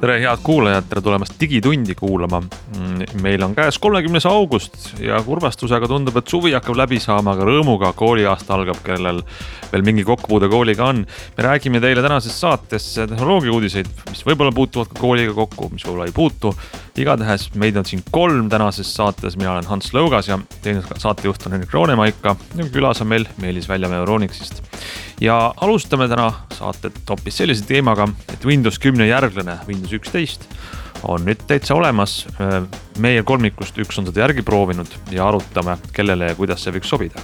[0.00, 2.42] tere, head kuulajad, tere tulemast Digitundi kuulama.
[3.22, 7.92] meil on käes kolmekümnes august ja kurvastusega tundub, et suvi hakkab läbi saama, aga rõõmuga
[7.96, 9.22] kooliaasta algab, kellel
[9.72, 11.06] veel mingi kokkupuude kooliga on.
[11.36, 16.10] me räägime teile tänases saates tehnoloogia uudiseid, mis võib-olla puutuvad ka kooliga kokku, mis võib-olla
[16.10, 16.54] ei puutu.
[17.00, 21.56] Igatahes meid on siin kolm tänases saates, mina olen Hans Lõugas ja teine saatejuht on
[21.56, 22.36] Henrik Roonemaika.
[22.56, 24.62] Ja külas on meil Meelis Väljamäe Euronixist
[25.20, 30.48] ja alustame täna saatet hoopis sellise teemaga, et Windows kümne järglane Windows üksteist
[31.06, 32.26] on nüüd täitsa olemas.
[32.98, 37.20] meie kolmikust üks on seda järgi proovinud ja arutame, kellele ja kuidas see võiks sobida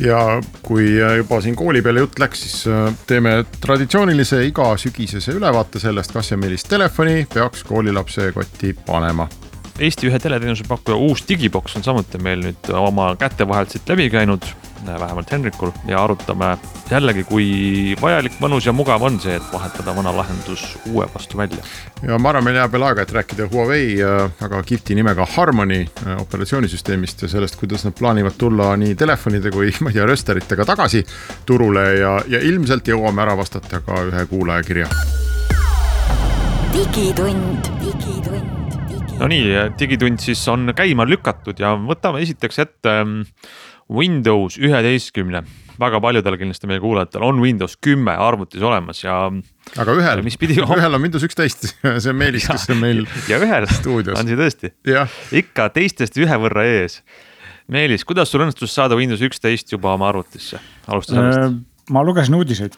[0.00, 6.12] ja kui juba siin kooli peale jutt läks, siis äh, teeme traditsioonilise igasügisese ülevaate sellest,
[6.14, 9.28] kas ja millist telefoni peaks koolilapse kotti panema.
[9.80, 14.10] Eesti ühe teleteenuse pakkuja uus digiboks on samuti meil nüüd oma käte vahelt siit läbi
[14.12, 14.44] käinud
[14.86, 16.56] vähemalt Henrikul ja arutame
[16.90, 17.46] jällegi, kui
[18.00, 21.62] vajalik, mõnus ja mugav on see, et vahetada vana lahendus uue vastu välja.
[22.02, 23.96] ja ma arvan, meil jääb veel aega, et rääkida Huawei
[24.40, 29.72] väga kihvti nimega Harmony äh, operatsioonisüsteemist ja sellest, kuidas nad plaanivad tulla nii telefonide kui
[29.82, 31.04] ma ei tea, rösteritega tagasi
[31.46, 34.88] turule ja, ja ilmselt jõuame ära vastata ka ühe kuulaja kirja.
[36.72, 38.58] digitund, digitund.
[39.20, 43.18] Nonii, digitund siis on käima lükatud ja võtame esiteks ette ähm,
[43.90, 45.42] Windows üheteistkümne,
[45.80, 49.16] väga paljudel kindlasti meie kuulajatel on Windows kümme arvutis olemas ja.
[49.80, 50.60] aga ühel, pidi...
[50.62, 51.66] ühel on Windows üksteist
[52.02, 53.02] see on Meelis, kes on meil.
[53.30, 54.18] ja ühel stuudios.
[54.20, 54.72] on see tõesti,
[55.42, 57.00] ikka teistest ühe võrra ees.
[57.70, 60.58] Meelis, kuidas sul õnnestus saada Windows üksteist juba oma arvutisse,
[60.90, 61.58] alusta sellest äh,
[61.90, 62.76] ma lugesin uudiseid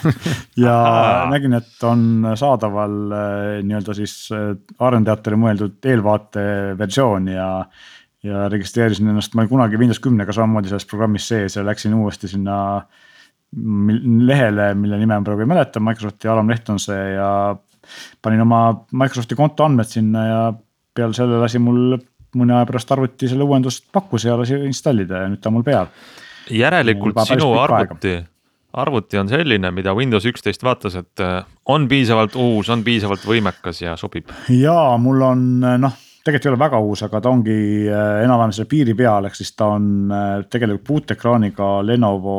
[0.64, 1.28] ja Aha.
[1.32, 4.50] nägin, et on saadaval äh, nii-öelda siis äh,
[4.82, 6.44] arendajatele mõeldud eelvaate
[6.78, 7.48] versioon ja
[8.26, 12.28] ja registreerisin ennast, ma olin kunagi Windows kümnega samamoodi selles programmis sees ja läksin uuesti
[12.28, 12.58] sinna
[14.28, 17.28] lehele, mille nime ma praegu ei mäleta, Microsofti alamleht on see ja
[18.22, 18.62] panin oma
[18.92, 20.40] Microsofti konto andmed sinna ja
[20.94, 21.96] peale selle lasi mul
[22.36, 25.64] mõne aja pärast arvuti selle uuendust pakkus ja lasi installida ja nüüd ta on mul
[25.64, 25.88] peal.
[26.50, 28.18] järelikult sinu arvuti,
[28.82, 33.80] arvuti on selline, mida Windows üksteist vaatas, et äh, on piisavalt uus, on piisavalt võimekas
[33.86, 34.28] ja sobib.
[34.52, 35.48] ja mul on
[35.86, 35.96] noh
[36.28, 37.58] tegelikult ei ole väga uus, aga ta ongi
[37.88, 42.38] äh, enam-vähem selle piiri peal, ehk siis ta on äh, tegelikult puutekraaniga Lenovo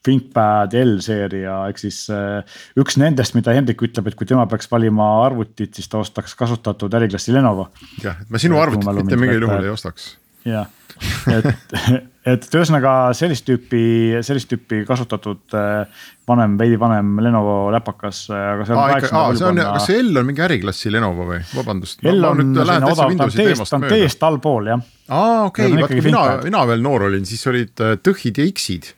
[0.00, 2.40] ThinkPad L-seeria ehk siis äh,
[2.80, 6.94] üks nendest, mida Hendrik ütleb, et kui tema peaks valima arvutit, siis ta ostaks kasutatud
[7.00, 7.68] äriklassi Lenovo.
[8.02, 10.14] jah, et ma sinu arvutit mitte mingil juhul ei ostaks.
[10.48, 10.68] Jah,
[11.34, 11.46] et,
[12.28, 13.82] et ühesõnaga sellist tüüpi,
[14.26, 15.56] sellist tüüpi kasutatud
[16.30, 19.66] vanem, veidi vanem Lenovo läpakas, aga see on kaheksanda põlvkonna.
[19.78, 22.04] kas see L on mingi äriklassi Lenovo või, vabandust?
[22.04, 24.86] L on selline odav, ta on teest, ta on teest allpool jah.
[25.08, 28.48] aa okei okay,, vaat kui mina, mina veel noor olin, siis olid äh, Tõhid ja
[28.52, 28.94] X-id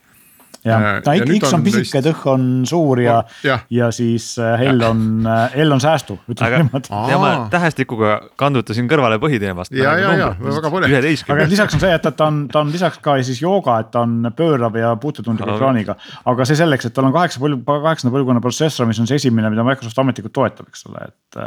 [0.67, 4.62] jah, äh, ta X on, on pisike, tõh on suur ja, ja., ja siis äh,
[4.71, 6.93] L on, äh, L on säästu, ütleme niimoodi.
[7.11, 9.75] ja ma tähestikuga kandutasin kõrvale põhiteemast.
[9.77, 10.97] ja, ja, ja väga põnev.
[11.34, 14.05] aga lisaks on see, et ta on, ta on lisaks ka siis jooga, et ta
[14.06, 15.97] on pöörav ja puutetundliku ekraaniga.
[16.31, 19.50] aga see selleks, et tal on kaheksa põlv, kaheksanda põlvkonna protsessor, mis on see esimene,
[19.53, 21.41] mida Microsoft ametlikult toetab, eks ole, et.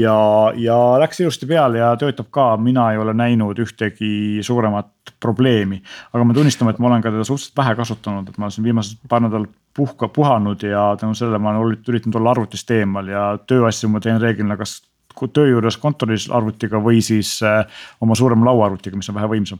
[0.00, 0.18] ja,
[0.56, 5.80] ja läks ilusti peale ja töötab ka, mina ei ole näinud ühtegi suuremat probleemi.
[6.12, 8.68] aga ma tunnistan, et ma olen ka teda suhteliselt vähe kasutanud, et ma olen siin
[8.68, 13.24] viimased paar nädalat puhka, puhanud ja tänu sellele ma olen üritanud olla arvutist eemal ja
[13.46, 14.80] tööasju ma teen reeglina kas
[15.26, 17.64] töö juures kontoris arvutiga või siis äh,
[18.04, 19.58] oma suurema lauaarvutiga, mis on vähe võimsam.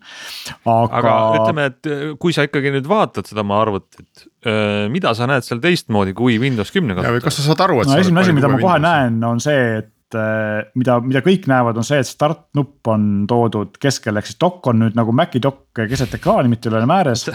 [0.62, 5.14] aga, aga ütleme, et äh, kui sa ikkagi nüüd vaatad seda oma arvutit äh,, mida
[5.18, 7.24] sa näed seal teistmoodi kui Windows kümne kasutajal?
[7.26, 7.98] kas sa saad aru, et no,.
[7.98, 8.86] esimene asi, mida ma kohe Windows.
[8.86, 13.76] näen, on see, et mida, mida kõik näevad, on see, et start nupp on toodud
[13.80, 17.28] keskele, ehk siis dokk on nüüd nagu Maci dokk keset ekraani, mitte üle ääres.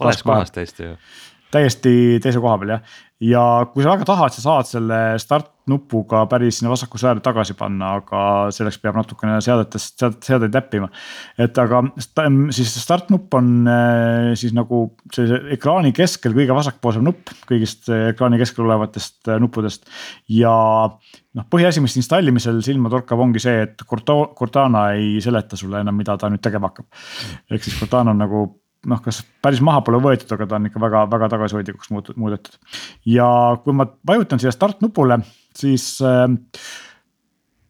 [0.00, 0.96] vales kohas täiesti ju.
[1.52, 1.92] täiesti
[2.22, 6.58] teise koha peal jah, ja kui sa väga tahad, sa saad selle start nupuga päris
[6.58, 8.22] sinna vasakusse äärde tagasi panna, aga
[8.54, 10.88] selleks peab natukene seadetest, seadeid näppima.
[11.38, 11.82] et aga
[12.56, 14.82] siis start nupp on äh, siis nagu
[15.12, 19.86] sellise ekraani keskel kõige vasakpoolsem nupp kõigist äh, ekraani keskel olevatest nuppudest
[20.32, 20.54] ja
[20.88, 26.16] noh, põhiasi, mis installimisel silma torkab, ongi see, et Cortana ei seleta sulle enam, mida
[26.18, 26.88] ta nüüd tegema hakkab.
[27.52, 28.48] ehk siis Cortana on nagu
[28.88, 32.56] noh, kas päris maha pole võetud, aga ta on ikka väga-väga tagasihoidlikuks muudetud.
[33.08, 33.26] ja
[33.64, 35.20] kui ma vajutan siia start nupule,
[35.56, 36.24] siis äh,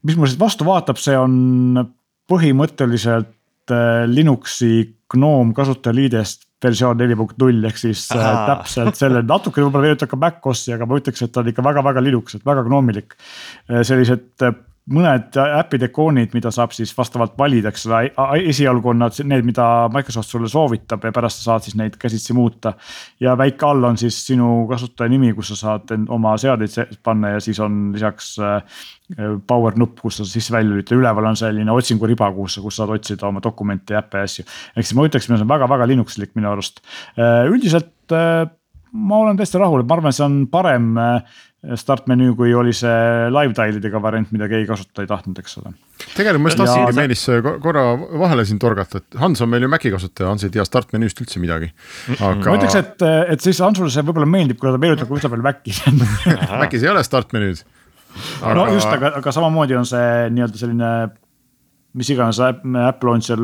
[0.06, 1.82] mis mul siit vastu vaatab, see on
[2.30, 4.72] põhimõtteliselt äh, Linuxi
[5.10, 8.46] GNOME kasutajaliidest versioon neli punkt null ehk siis äh, Ahaa.
[8.54, 12.04] täpselt selle natukene võib-olla meenutab ka MacOS-i, aga ma ütleks, et ta on ikka väga-väga
[12.06, 13.16] Linux, et väga gnomilik.
[13.66, 14.38] sellised
[14.90, 18.00] mõned äpid, ikoonid, mida saab siis vastavalt valida, eks ole,
[18.50, 22.34] esialgu on nad need, mida Microsoft sulle soovitab ja pärast sa saad siis neid käsitsi
[22.36, 22.74] muuta.
[23.20, 27.36] ja väike all on siis sinu kasutaja nimi, kus sa saad oma seadeid se- panna
[27.36, 28.62] ja siis on lisaks äh,
[29.46, 33.42] power nupp, kus sa sisse-välja lülitad, üleval on selline otsinguriba, kus, kus saad otsida oma
[33.42, 34.46] dokumente ja äppe ja asju.
[34.76, 36.82] ehk siis ma ütleks, et see on väga-väga Linuxlik minu arust.
[37.50, 38.48] üldiselt äh,
[38.92, 40.96] ma olen täiesti rahul, ma arvan, see on parem
[41.64, 42.92] äh, start menüü, kui oli see
[43.32, 45.72] live tile'idega variant, mida keegi kasutada ei tahtnud, eks ole.
[46.16, 47.84] tegelikult ma just Ja- tahtsingi Meelis ko- korra
[48.24, 51.20] vahele siin torgata, et Hans on meil ju Maci kasutaja, Hans ei tea start menüüst
[51.20, 51.70] üldse midagi.
[52.20, 53.02] ma ütleks, aga et,
[53.36, 55.76] et siis Hansule see võib-olla meeldib, kuna ta meenutab üsna palju Maci
[56.64, 57.62] Macis ei ole start menüüd.
[58.42, 60.88] no just, aga, aga samamoodi on see nii-öelda selline
[61.98, 63.40] mis iganes äpp, launcher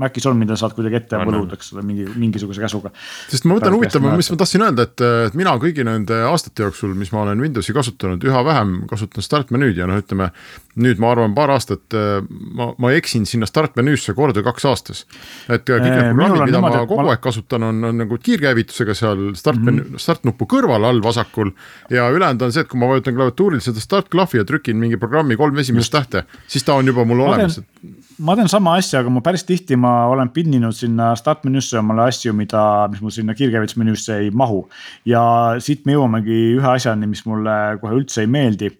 [0.00, 2.92] Macis on, mida saad kuidagi ette On, võluda, eks ole, mingi, mingisuguse käsuga.
[3.28, 6.64] sest ma võtan Pärast huvitav, mis ma tahtsin öelda, et, et mina kõigi nende aastate
[6.64, 10.30] jooksul, mis ma olen Windowsi kasutanud, üha vähem kasutan start menüüd ja noh, ütleme.
[10.76, 12.22] Nüüd ma arvan, paar aastat äh,
[12.56, 15.04] ma, ma eksin sinna start menüüsse kord või kaks aastas.
[15.48, 18.18] et kõik need minul programmid, mida niimoodi, ma kogu ma- aeg kasutan, on, on nagu
[18.18, 19.68] kiirkäivitusega seal start Mhm.
[19.74, 21.50] mm -hmm., start nupu kõrval all vasakul.
[21.90, 24.96] ja ülejäänud on see, et kui ma vajutan klaviatuuril seda start klahvi ja trükin mingi
[24.96, 28.74] programmi kolm esimest tähte, siis ta on juba mul Ma olemas, teen- ma teen sama
[28.76, 33.00] asja, aga ma päris tihti ma olen pinninud sinna start menüüsse omale asju, mida, mis
[33.00, 34.68] mul sinna kiirkäivitusmenüüsse ei mahu.
[35.04, 38.70] ja siit me jõuamegi ühe asjani, mis mulle kohe üldse ei meeldi.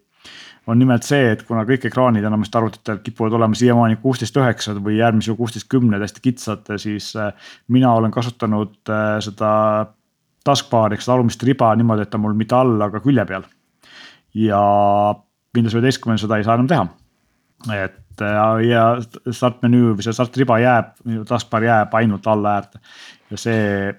[0.67, 5.01] On nimelt see, et kuna kõik ekraanid enamasti arvutitel kipuvad olema siiamaani kuusteist üheksad või
[5.03, 7.33] äärmisel juhul kuusteist kümned hästi kitsad, siis äh,
[7.73, 9.53] mina olen kasutanud äh, seda
[10.47, 13.47] taskbar'i ehk seda alumist riba niimoodi, et ta mul mitte all, aga külje peal.
[14.35, 14.63] ja
[15.57, 16.87] Windows üheteistkümnel seda ei saa enam teha
[17.77, 18.87] et äh, ja
[19.31, 20.95] start menüü või see start riba jääb,
[21.29, 22.81] taskbar jääb ainult alla äärde
[23.31, 23.93] ja see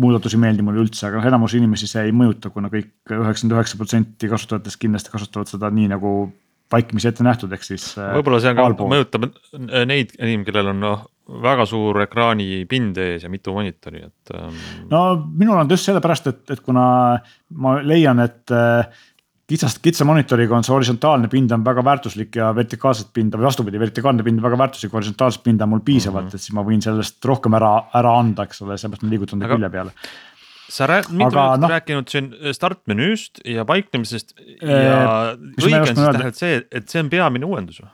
[0.00, 3.58] muudatus ei meeldi mulle üldse, aga noh, enamus inimesi see ei mõjuta, kuna kõik üheksakümmend
[3.58, 6.14] üheksa protsenti kasutajatest kindlasti kasutavad seda nii nagu
[6.72, 7.90] vaikimisi ette nähtud, ehk siis.
[8.00, 8.92] äh, võib-olla see on ka, allpool.
[8.94, 9.28] mõjutab
[9.88, 11.04] neid inimesi, kellel on noh,
[11.42, 14.56] väga suur ekraanipind ees ja mitu monitori, et ähm,
[14.90, 16.84] no minul on just sellepärast, et, et kuna
[17.62, 19.04] ma leian, et äh,
[19.52, 23.80] kitsast, kitsa monitoriga on see horisontaalne pind on väga väärtuslik ja vertikaalset pinda või vastupidi,
[23.82, 26.42] vertikaalne pind on väga väärtuslik, horisontaalset pinda on mul piisavalt mm, -hmm.
[26.42, 29.50] et siis ma võin sellest rohkem ära, ära anda, eks ole, seepärast ma liigutan ta
[29.50, 29.96] Aga- külje peale.
[30.72, 35.86] sa rää-, mitu oled noh- rääkinud siin start menüüst ja paiknemisest Eh, ja õige on
[35.86, 37.90] siis tähendab see, et see on peamine uuendus või?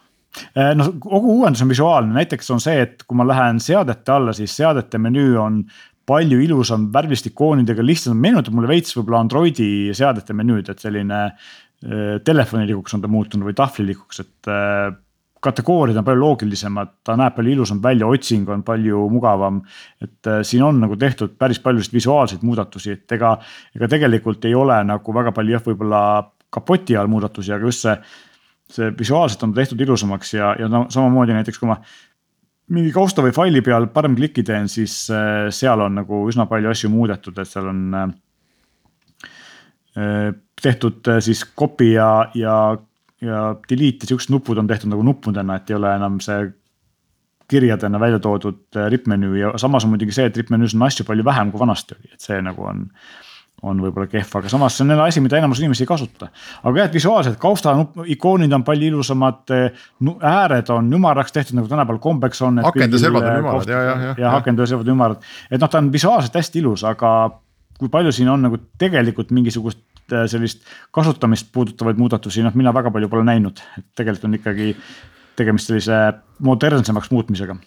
[0.77, 4.55] noh, kogu uuendus on visuaalne, näiteks on see, et kui ma lähen seadete alla, siis
[4.57, 5.63] seadete menüü on
[6.09, 12.15] palju ilusam värviliste ikoonidega, lihtsalt meenutab mulle veits võib-olla Androidi seadete menüüd, et selline äh,
[12.25, 14.89] telefonilikuks on ta muutunud või tahvlilikuks, et äh,
[15.45, 19.61] kategooriad on palju loogilisemad, ta näeb palju ilusam välja, otsing on palju mugavam.
[20.03, 23.37] et äh, siin on nagu tehtud päris palju selliseid visuaalseid muudatusi, et ega,
[23.77, 26.01] ega tegelikult ei ole nagu väga palju jah, võib-olla
[26.51, 28.01] kapoti all muudatusi, aga just see
[28.69, 31.79] see visuaalselt on tehtud ilusamaks ja, ja no samamoodi näiteks kui ma
[32.75, 36.73] mingi kausta või faili peal parem kliki teen, siis äh, seal on nagu üsna palju
[36.73, 38.13] asju muudetud, et seal on äh,
[39.97, 40.29] äh,
[40.63, 42.57] tehtud siis copy ja, ja,
[43.25, 46.49] ja delete ja siuksed nupud on tehtud nagu nuppudena, et ei ole enam see
[47.49, 51.53] kirjadena välja toodud rippmenüü ja samas on muidugi see, et rippmenüüs on asju palju vähem
[51.53, 52.85] kui vanasti oli, et see nagu on
[53.67, 56.29] on võib-olla kehv, aga samas see on jälle asi, mida enamus inimesi ei kasuta.
[56.63, 57.75] aga jah, et visuaalselt kausta
[58.15, 59.43] ikoonid on palju ilusamad,
[60.33, 62.63] ääred on ümaraks tehtud, nagu tänapäeval kombeks on.
[62.63, 64.15] Akende servad on ümarad, ja, ja, ja.
[64.19, 67.13] ja akende servad on ümarad, et noh, ta on visuaalselt hästi ilus, aga
[67.79, 70.63] kui palju siin on nagu tegelikult mingisugust äh, sellist
[70.95, 74.71] kasutamist puudutavaid muudatusi, noh, mina väga palju pole näinud, et tegelikult on ikkagi
[75.39, 75.99] tegemist sellise
[76.47, 77.59] modernsemaks muutmisega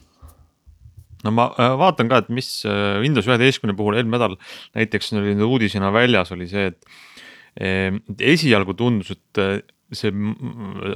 [1.25, 4.37] no ma äh, vaatan ka, et mis äh, Windows üheteistkümne puhul eelmine nädal
[4.77, 6.95] näiteks oli uudisena väljas, oli see, et
[7.59, 7.91] eh,
[8.33, 9.59] esialgu tundus, et äh,
[9.91, 10.35] see m-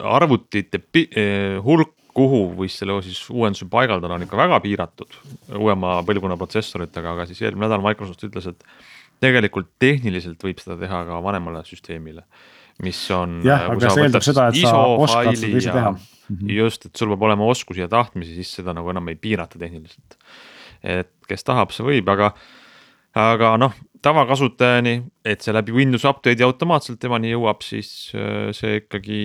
[0.08, 5.18] arvutite pi- eh, hulk, kuhu võis selle siis uuenduse paigaldada, on ikka väga piiratud
[5.60, 8.64] uuema põlvkonna protsessoritega, aga siis eelmine nädal Microsoft ütles, et
[9.20, 12.24] tegelikult tehniliselt võib seda teha ka vanemale süsteemile,
[12.84, 13.40] mis on.
[13.46, 15.96] Jah, aga see eeldab seda, et sa oskad seda ise teha.
[16.26, 16.50] Mhm.
[16.58, 20.18] just, et sul peab olema oskusi ja tahtmisi, siis seda nagu enam ei piirata tehniliselt.
[20.86, 22.32] et kes tahab, see võib, aga,
[23.18, 23.74] aga noh,
[24.06, 29.22] tavakasutajani, et see läbi Windows update'i automaatselt temani jõuab, siis äh, see ikkagi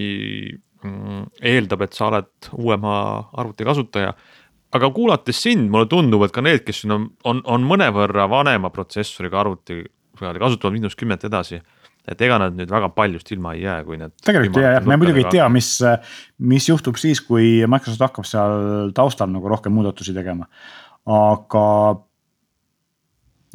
[0.85, 2.95] mm, eeldab, et sa oled uuema
[3.41, 4.15] arvuti kasutaja.
[4.73, 9.41] aga kuulates sind, mulle tundub, et ka need, kes on, on, on mõnevõrra vanema protsessoriga
[9.41, 9.83] arvuti
[10.21, 11.61] peal ja kasutavad Windows kümmet edasi
[12.09, 14.15] et ega nad nüüd väga paljust ilma ei jää, kui need.
[14.25, 15.73] tegelikult ei jää jah, me muidugi ei tea, mis,
[16.53, 20.49] mis juhtub siis, kui Microsoft hakkab seal taustal nagu rohkem muudatusi tegema.
[21.11, 21.67] aga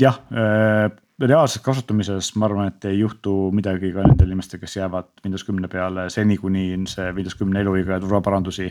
[0.02, 5.12] jah äh, reaalses kasutamises ma arvan, et ei juhtu midagi ka nendel inimestel, kes jäävad
[5.24, 8.70] Windows kümne peale seni, kuni see Windows kümne eluiga ja turvaparandusi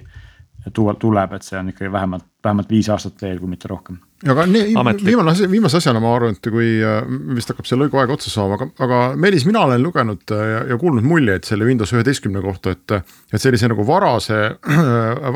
[0.75, 4.75] tuleb, et see on ikkagi vähemalt, vähemalt viis aastat veel, kui mitte rohkem aga nii,
[5.05, 7.03] viimane asi, viimase asjana ma arvan, et kui äh,
[7.37, 10.61] vist hakkab see lõigu aeg otsa saama, aga, aga Meelis, mina olen lugenud äh, ja,
[10.73, 12.97] ja kuulnud muljeid selle Windows üheteistkümne kohta, et.
[13.35, 14.39] et sellise nagu varase,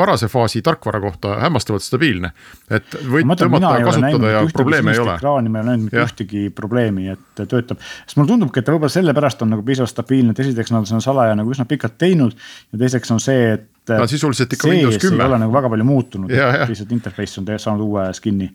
[0.03, 2.31] varase faasi tarkvara kohta hämmastavalt stabiilne.
[2.71, 5.17] et võid tõmmata ja kasutada ja probleeme ei ole.
[5.19, 7.83] ekraani, ma ei ole näinud mitte ühtegi probleemi, et töötab.
[8.07, 10.93] sest mulle tundubki, et ta võib-olla sellepärast on nagu piisavalt stabiilne, et esiteks nad on
[10.93, 12.38] seda salajane nagu üsna pikalt teinud.
[12.73, 13.67] ja teiseks on see, et.
[13.88, 15.25] ta on sisuliselt ikka Windows kümme.
[15.25, 18.50] ei ole nagu väga palju muutunud, lihtsalt interface on saanud uue skin'i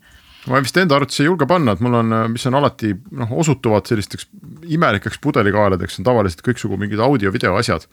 [0.52, 3.88] ma vist enda arvates ei julge panna, et mul on, mis on alati noh, osutuvad
[3.88, 4.28] sellisteks
[4.76, 7.88] imelikeks pudelikaeladeks on tavaliselt kõiksugu mingid audio-video asjad.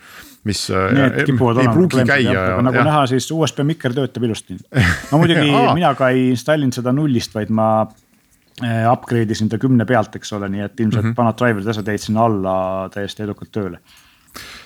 [0.49, 2.35] mis äh, Need ei pruugi käia.
[2.35, 2.85] aga nagu ja.
[2.89, 4.59] näha, siis USB mikker töötab ilusti.
[5.13, 9.87] no muidugi mina ka ei installinud seda nullist, vaid ma äh, upgrade isin ta kümne
[9.87, 11.19] pealt, eks ole, nii et ilmselt mm -hmm.
[11.23, 12.55] vanad driver'id, asjad jäid sinna alla
[12.95, 13.83] täiesti edukalt tööle.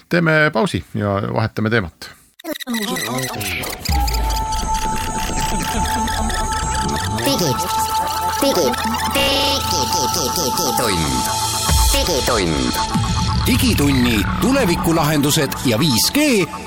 [0.08, 2.10] teeme pausi ja vahetame teemat
[7.24, 7.60] digitund,
[8.40, 8.76] digitund.
[13.46, 16.18] digitunni tulevikulahendused ja 5G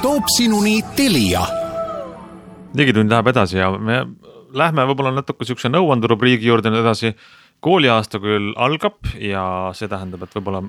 [0.02, 1.42] toob sinuni Telia.
[2.78, 4.06] digitund läheb edasi ja me
[4.54, 7.14] lähme võib-olla natuke sihukese nõuanderubriigi juurde nüüd edasi.
[7.60, 10.64] kooliaasta küll algab ja see tähendab, et võib-olla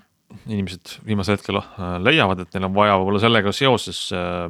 [0.48, 4.46] inimesed viimasel hetkel äh, leiavad, et neil on vaja võib-olla sellega seoses äh,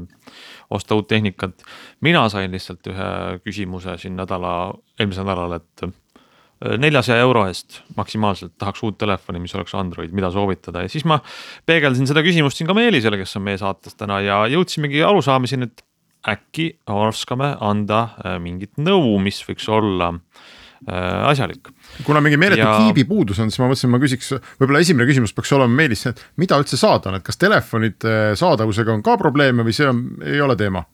[0.74, 1.62] osta uut tehnikat.
[2.04, 3.08] mina sain lihtsalt ühe
[3.44, 9.54] küsimuse siin nädala, eelmisel nädalal, et äh, neljasaja euro eest maksimaalselt tahaks uut telefoni, mis
[9.54, 11.20] oleks Android, mida soovitada ja siis ma
[11.66, 15.84] peegeldasin seda küsimust siin ka Meelisele, kes on meie saates täna ja jõudsimegi arusaamiseni, et
[16.28, 18.08] äkki oskame anda
[18.42, 20.56] mingit nõu, mis võiks olla äh,
[20.86, 21.72] asjalik.
[22.06, 22.76] kuna mingi meeletu ja...
[22.78, 24.30] kiibi puudus on, siis ma mõtlesin, ma küsiks,
[24.60, 28.94] võib-olla esimene küsimus peaks olema Meelis, et mida üldse saada on, et kas telefonide saadavusega
[28.94, 30.84] on ka probleeme või see on, ei ole teema?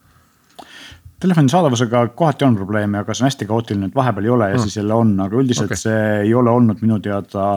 [1.25, 4.59] telefoni saadavusega kohati on probleeme, aga see on hästi kaootiline, et vahepeal ei ole ja
[4.59, 4.67] mm.
[4.67, 5.81] siis jälle on, aga üldiselt okay.
[5.81, 7.55] see ei ole olnud minu teada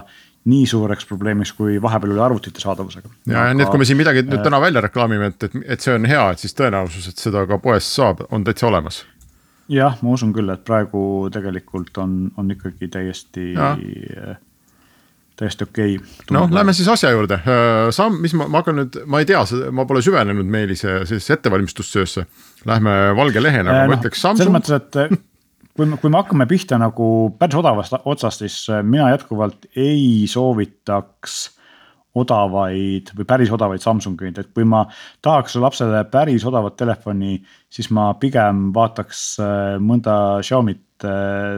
[0.48, 3.12] nii suureks probleemiks, kui vahepeal oli arvutite saadavusega.
[3.28, 5.84] ja aga..., nii et kui me siin midagi nüüd täna välja reklaamime, et, et, et
[5.84, 9.04] see on hea, et siis tõenäosus, et seda ka poest saab, on täitsa olemas
[9.72, 11.02] jah, ma usun küll, et praegu
[11.34, 13.74] tegelikult on, on ikkagi täiesti ja
[15.38, 16.34] täiesti okei okay,.
[16.34, 19.44] noh, lähme siis asja juurde, äh, samm, mis ma, ma hakkan nüüd, ma ei tea,
[19.76, 22.26] ma pole süvenenud Meelise sellisesse ettevalmistustöösse.
[22.68, 24.46] Lähme valge lehena, aga äh, ma no, ütleks Samsung.
[24.46, 25.20] selles mõttes, et äh,
[25.78, 28.58] kui me, kui me hakkame pihta nagu päris odavast otsast, siis
[28.88, 31.38] mina jätkuvalt ei soovitaks
[32.18, 34.86] odavaid või päris odavaid Samsungeid, et kui ma
[35.22, 37.38] tahaks lapsele päris odavat telefoni,
[37.70, 39.24] siis ma pigem vaataks
[39.84, 41.08] mõnda Xiaomi't,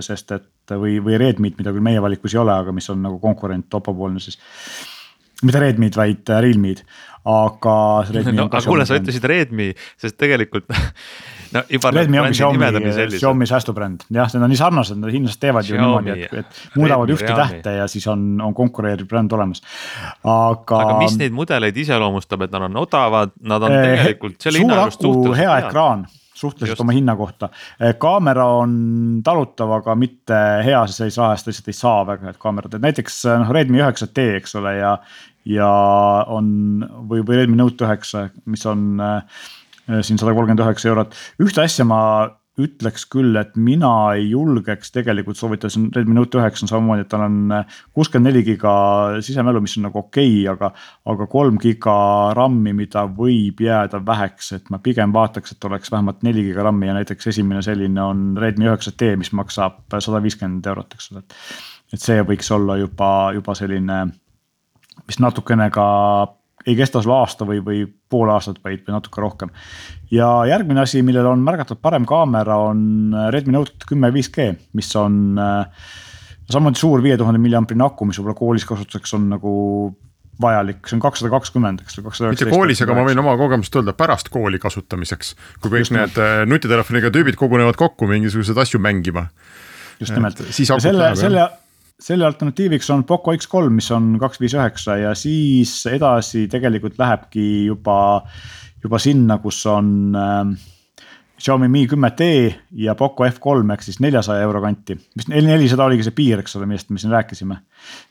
[0.04, 3.20] sest et või, või Redmi't, mida küll meie valikus ei ole, aga mis on nagu
[3.22, 4.38] konkurent Oppo poolne siis.
[5.44, 6.84] mitte Redmi'd, vaid äh, Realme'd,
[7.24, 7.76] aga.
[8.36, 10.70] no aga kuule, sa ütlesid Redmi, sest tegelikult
[11.56, 11.92] no juba.
[11.96, 12.70] Redmi ongi Xiaomi,
[13.16, 17.14] Xiaomi säästubränd, jah, need on nii sarnased, nad hiinlased teevad ju niimoodi, et, et muudavad
[17.16, 19.64] ühte tähte ja siis on, on konkureeriv bränd olemas.
[20.24, 20.84] aga.
[20.84, 24.90] aga mis neid mudeleid iseloomustab, et nad on odavad, nad on eh, tegelikult selle hinnaga
[24.94, 26.08] suhteliselt hea ekraan
[26.40, 26.82] suhteliselt Just.
[26.86, 27.50] oma hinna kohta.
[27.80, 28.76] Eh, kaamera on
[29.24, 32.78] talutav, aga mitte hea, sest sa ei saa, sest lihtsalt ei saa väga head kaamerat,
[32.78, 34.94] et näiteks noh, Redmi üheksa T, eks ole, ja.
[35.50, 35.72] ja
[36.32, 36.48] on
[37.10, 39.44] või, või Redmi Note üheksa, mis on äh,
[40.02, 41.16] siin sada kolmkümmend üheksa eurot.
[41.42, 42.02] ühte asja ma
[42.60, 47.06] ütleks küll, et mina ei julgeks tegelikult soovitada, see on Redmi Note üheksa on samamoodi,
[47.06, 47.54] et tal on
[47.96, 48.74] kuuskümmend neli giga
[49.26, 50.72] sisemälu, mis on nagu okei okay,, aga.
[51.14, 51.96] aga kolm giga
[52.38, 56.90] RAM-i, mida võib jääda väheks, et ma pigem vaataks, et oleks vähemalt neli giga RAM-i
[56.90, 61.24] ja näiteks esimene selline on Redmi üheksa T, mis maksab sada viiskümmend eurot, eks ole,
[61.24, 61.38] et.
[61.96, 64.02] et see võiks olla juba, juba selline,
[65.08, 65.88] mis natukene ka
[66.68, 69.54] ei kesta sul aasta või, või pool aastat, vaid, või natuke rohkem.
[70.12, 75.40] ja järgmine asi, millel on märgatavalt parem kaamera, on Redmi Note kümme 5G, mis on
[75.40, 75.88] äh,
[76.50, 79.54] samuti suur viie tuhande milliamprine aku, mis võib-olla koolis kasutuseks on nagu
[80.40, 82.32] vajalik, see on kakssada kakskümmend, eks ole.
[82.32, 86.20] mitte koolis, aga ma võin oma kogemust öelda pärast kooli kasutamiseks, kui kõik Just need
[86.22, 89.28] äh, nutitelefoniga tüübid kogunevad kokku mingisuguseid asju mängima.
[90.00, 91.50] just nimelt, selle, selle
[92.00, 97.46] selle alternatiiviks on Poco X3, mis on kaks viis üheksa ja siis edasi tegelikult lähebki
[97.68, 98.00] juba,
[98.84, 100.54] juba sinna, kus on äh,
[101.40, 102.26] Xiaomi Mi kümme T
[102.76, 106.68] ja Poco F3 ehk siis neljasaja euro kanti, mis nelisada oligi see piir, eks ole,
[106.68, 107.56] millest me siin rääkisime.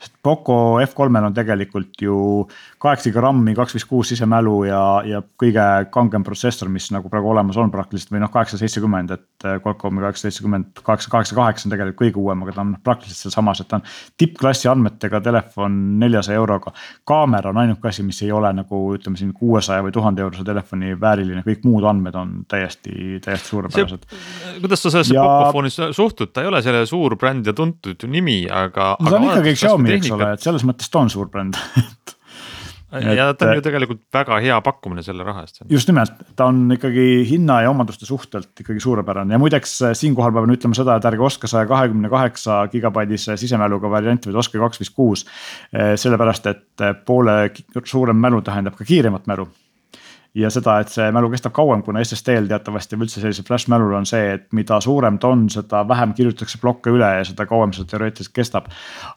[0.01, 2.15] sest Poco F3-l on tegelikult ju
[2.81, 7.57] kaheksa grammi, kaks viis kuus sisemälu ja, ja kõige kangem protsessor, mis nagu praegu olemas
[7.61, 11.75] on praktiliselt või noh, kaheksasada seitsekümmend, et äh, Qualcomm'i kaheksasada seitsekümmend, kaheksa, kaheksa, kaheksa on
[11.75, 13.85] tegelikult kõige uuem, aga ta on praktiliselt sealsamas, et ta on
[14.19, 16.73] tippklassi andmetega telefon neljasaja euroga.
[17.07, 20.95] kaamera on ainuke asi, mis ei ole nagu ütleme siin kuuesaja või tuhande eurose telefoni
[20.99, 24.05] vääriline, kõik muud andmed on täiesti, täiesti suurepärased.
[24.61, 25.23] kuidas sa sellesse ja...
[25.23, 28.95] Pocofooni suhtud, ta ei ole selle suur bränd ja tuntud nimi, aga.
[28.99, 31.59] no ta on ikkagi Xiaomi, eks ole, et selles mõttes ta on suur bränd
[32.89, 35.61] ja ta on ju tegelikult väga hea pakkumine selle raha eest.
[35.69, 40.55] just nimelt, ta on ikkagi hinna ja omaduste suhtelt ikkagi suurepärane ja muideks siinkohal pean
[40.55, 44.93] ütlema seda, et ärge ostke saja kahekümne kaheksa gigabaidise sisemäluga varianti, vaid ostke kaks viis
[44.95, 45.25] kuus.
[45.71, 47.39] sellepärast, et poole
[47.85, 49.47] suurem mälu tähendab ka kiiremat mälu
[50.39, 53.95] ja seda, et see mälu kestab kauem, kuna SSD-l teatavasti või üldse sellisel flash mälul
[53.99, 57.73] on see, et mida suurem ta on, seda vähem kirjutatakse plokke üle ja seda kauem
[57.75, 58.69] see teoreetiliselt kestab.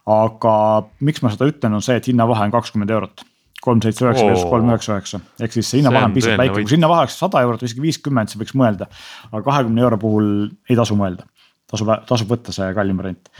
[0.06, 0.54] aga
[1.00, 3.26] miks ma seda ütlen, on see, et hinnavahe on kakskümmend eurot.
[3.62, 6.72] kolm, seitse, üheksa versus kolm, üheksa, üheksa, ehk siis see hinnavahe on piisavalt väike, kui
[6.74, 8.88] sinna vahe oleks sada eurot või isegi viiskümmend, siis võiks mõelda.
[9.30, 10.32] aga kahekümne euro puhul
[10.70, 11.28] ei tasu mõelda,
[11.72, 13.30] tasub, tasub võtta see kallim variant.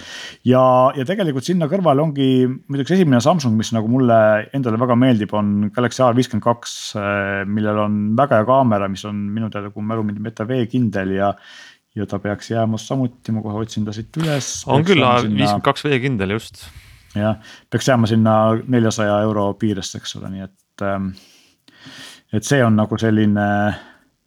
[0.49, 0.63] ja,
[0.97, 4.19] ja tegelikult sinna kõrvale ongi muidugi esimene Samsung, mis nagu mulle
[4.57, 7.05] endale väga meeldib, on Galaxy A52,
[7.53, 11.19] millel on väga hea kaamera, mis on minu teada, kui mälu mind ei peta, veekindel
[11.19, 11.35] ja
[11.93, 14.55] ja ta peaks jääma samuti, ma kohe otsin ta siit üles.
[14.73, 16.65] on küll A52 veekindel just
[17.15, 17.37] jah,
[17.71, 18.37] peaks jääma sinna
[18.69, 20.87] neljasaja euro piiresse, eks ole, nii et.
[20.89, 21.13] Ähm,
[22.33, 23.47] et see on nagu selline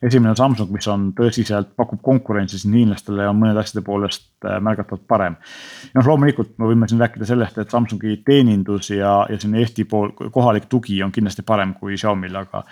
[0.03, 4.57] esimene Samsung, mis on tõsiselt, pakub konkurentsi siin hiinlastele ja on mõnede asjade poolest äh,
[4.63, 5.37] märgatavalt parem.
[5.95, 10.11] noh, loomulikult me võime siin rääkida sellest, et Samsungi teenindus ja, ja siin Eesti pool
[10.35, 12.65] kohalik tugi on kindlasti parem kui Xiaomi'l, aga.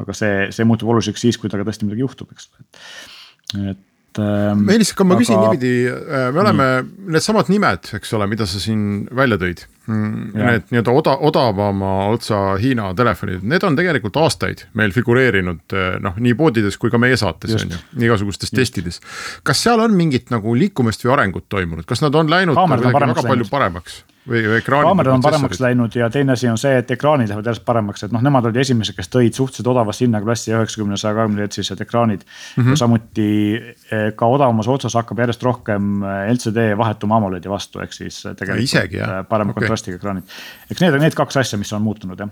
[0.00, 3.86] aga see, see muutub oluliseks siis, kui temaga tõesti midagi juhtub, eks ole, et, et.
[4.18, 7.12] Meelis, aga ma küsin niipidi, äh, me oleme nii.
[7.14, 9.62] needsamad nimed, eks ole, mida sa siin välja tõid.
[9.90, 15.96] Mm, need nii-öelda oda, odavama otsa Hiina telefonid, need on tegelikult aastaid meil figureerinud äh,
[16.02, 18.58] noh, nii poodides kui ka meie saates on ju, igasugustes Just.
[18.58, 19.00] testides.
[19.46, 23.24] kas seal on mingit nagu liikumist või arengut toimunud, kas nad on läinud väga läinud.
[23.26, 24.02] palju paremaks?
[24.30, 24.88] Või, või ekraanid.
[24.88, 28.14] kaamerad on paremaks läinud ja teine asi on see, et ekraanid lähevad järjest paremaks, et
[28.14, 32.62] noh, nemad olid esimesed, kes tõid suhteliselt odavasse hinnaklassi üheksakümne, saja kahekümne hertsised ekraanid mm.
[32.62, 32.70] -hmm.
[32.70, 37.96] ja samuti eh, ka odavamas otsas hakkab järjest rohkem eh, LCD vahetuma AMOLED-i vastu, ehk
[37.96, 39.60] siis eh, tegelikult Isegi, parema okay.
[39.60, 40.38] kontrastiga ekraanid.
[40.70, 42.30] eks need on need kaks asja, mis on muutunud jah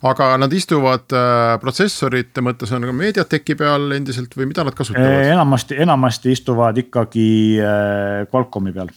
[0.00, 5.26] aga nad istuvad äh, protsessorite mõttes on ka Mediateki peal endiselt või mida nad kasutavad?
[5.28, 7.28] enamasti, enamasti istuvad ikkagi
[7.60, 8.88] äh, Qualcomm'i peal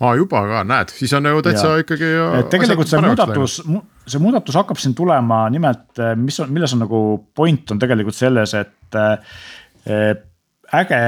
[0.00, 1.82] aa, juba ka, näed, siis on ju täitsa ja.
[1.84, 2.10] ikkagi.
[2.52, 3.58] tegelikult see muudatus,
[4.08, 7.02] see muudatus hakkab siin tulema nimelt, eh, mis on, milles on nagu
[7.36, 10.16] point on tegelikult selles, et äh,
[10.80, 11.02] äge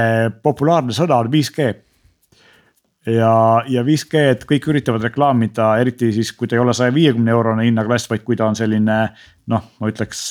[0.45, 1.67] populaarne sõna on 5G
[3.13, 3.35] ja,
[3.69, 8.09] ja 5G-d kõik üritavad reklaamida, eriti siis, kui ta ei ole saja viiekümne eurone hinnaklass,
[8.11, 8.99] vaid kui ta on selline
[9.51, 10.29] noh, ma ütleks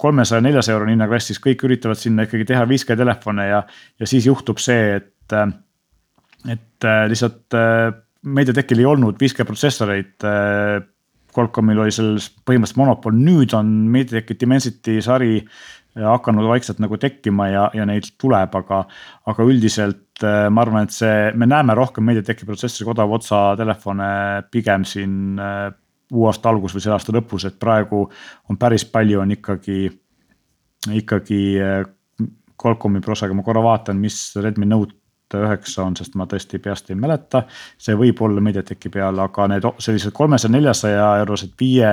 [0.00, 3.64] kolmesaja, neljasaja eurone hinnaklass, siis kõik üritavad sinna ikkagi teha 5G telefone ja,
[4.00, 5.36] ja siis juhtub see, et
[6.48, 7.90] et äh, lihtsalt äh,
[8.22, 10.16] MediaTekil ei olnud 5G protsessoreid.
[10.24, 10.80] Äh,
[11.30, 15.36] Qualcommil oli selles põhimõtteliselt monopol, nüüd on MediaTeki Dimensity sari
[15.94, 18.80] hakanud vaikselt nagu tekkima ja, ja neid tuleb, aga,
[19.30, 24.10] aga üldiselt ma arvan, et see, me näeme rohkem MediaTeki protsessoriga odava otsa telefone
[24.54, 28.04] pigem siin uue aasta algus või selle aasta lõpus, et praegu
[28.50, 29.80] on päris palju on ikkagi,
[30.98, 31.40] ikkagi
[32.60, 34.99] Qualcomm'i prosaga, ma korra vaatan, mis Redmi Note
[35.38, 37.42] üheksa on, sest ma tõesti peast ei mäleta.
[37.78, 41.90] see võib olla Mediateki peal, aga need sellised kolmesaja, neljasaja eurosed viie,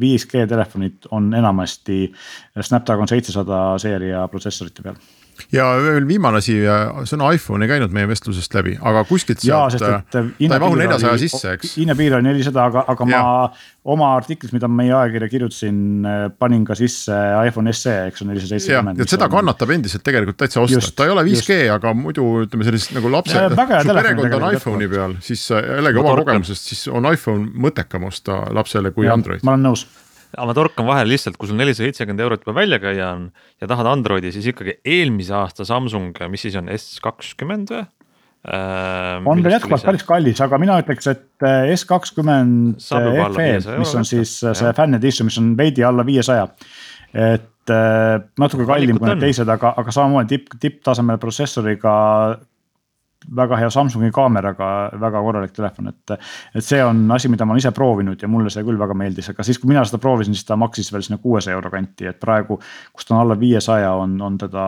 [0.00, 2.12] 5G telefonid on enamasti
[2.60, 5.00] Snapdragon seitsesada seeria protsessorite peal
[5.52, 6.56] ja veel viimane asi,
[7.08, 11.18] sõna iPhone ei käinud meie vestlusest läbi, aga kuskilt sealt, äh, ta ei mahu neljasaja
[11.20, 11.74] sisse, eks.
[11.80, 13.20] hinnapiir oli nelisada, aga, aga ja.
[13.22, 17.14] ma oma artiklis, mida ma meie ajakirja kirjutasin, äh, panin ka sisse
[17.48, 19.04] iPhone SE, eks ole, nelisada seitsekümmend.
[19.04, 19.36] et seda on...
[19.38, 23.46] kannatab endiselt tegelikult täitsa osta, ta ei ole 5G, aga muidu ütleme sellist nagu lapse,
[23.48, 28.92] su perekond on iPhone'i peal, siis jällegi oma kogemusest, siis on iPhone mõttekam osta lapsele
[28.96, 29.44] kui ja, Android.
[29.46, 29.86] ma olen nõus
[30.36, 33.28] aga ma torkan vahele lihtsalt, kui sul nelisada seitsekümmend eurot juba välja käia on
[33.62, 37.86] ja tahad Androidi, siis ikkagi eelmise aasta Samsung, mis siis on S kakskümmend või?
[38.48, 43.48] Äh, on veel jätkuvalt päris kallis, aga mina ütleks, et äh, S kakskümmend FE,
[43.80, 46.46] mis on siis äh, see fan edition, mis on veidi alla viiesaja.
[47.18, 47.72] et
[48.38, 51.92] natuke kallim kui need teised, aga, aga samamoodi tipp, tipptasemel protsessoriga
[53.36, 54.68] väga hea Samsungi kaameraga,
[55.00, 56.18] väga korralik telefon, et.
[56.54, 59.32] et see on asi, mida ma olen ise proovinud ja mulle see küll väga meeldis,
[59.32, 62.20] aga siis, kui mina seda proovisin, siis ta maksis veel sinna kuuesaja euro kanti, et
[62.20, 62.60] praegu.
[62.92, 64.66] kus ta on alla viiesaja, on, on teda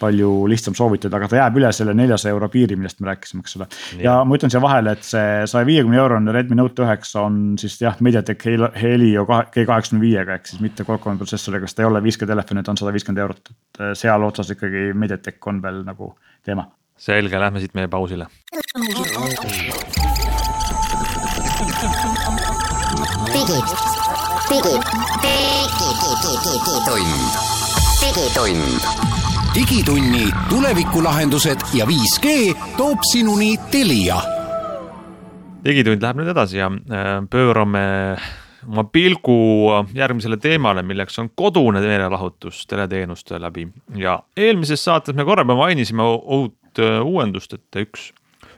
[0.00, 3.56] palju lihtsam soovitada, aga ta jääb üle selle neljasaja euro piiri, millest me rääkisime, eks
[3.56, 3.68] ole.
[4.02, 7.78] ja ma ütlen siia vahele, et see saja viiekümne eurone Redmi Note üheksa on siis
[7.80, 8.44] jah, MediaTek
[8.76, 12.60] Helio G kaheksakümne viiega ehk siis mitte Qualcomm'i protsessoriga, sest ta ei ole 5G telefon,
[12.60, 16.12] et on sada viiskümmend eurot, et seal otsas ikkagi MediaTek on veel nagu
[16.44, 16.68] teema.
[16.96, 18.26] Selge, lähme siit meie pausile.
[23.32, 23.58] digi,
[24.50, 24.74] digi, digi,
[25.22, 25.88] digi,
[26.42, 27.34] digitund,
[28.00, 29.14] digitund
[29.56, 34.18] digitunni tulevikulahendused ja 5G toob sinuni Telia.
[35.64, 37.84] digitund läheb nüüd edasi ja äh, pöörame
[38.66, 39.38] oma pilgu
[39.94, 46.04] järgmisele teemale, milleks on kodune meelelahutus teleteenuste läbi ja eelmises saates me korra juba mainisime
[46.04, 48.10] uut äh, uuendust, et üks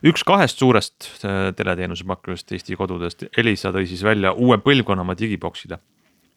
[0.06, 5.16] üks kahest suurest äh, teleteenuse pakkujast Eesti kodudest, Elisa tõi siis välja uue põlvkonna oma
[5.18, 5.78] digibokside.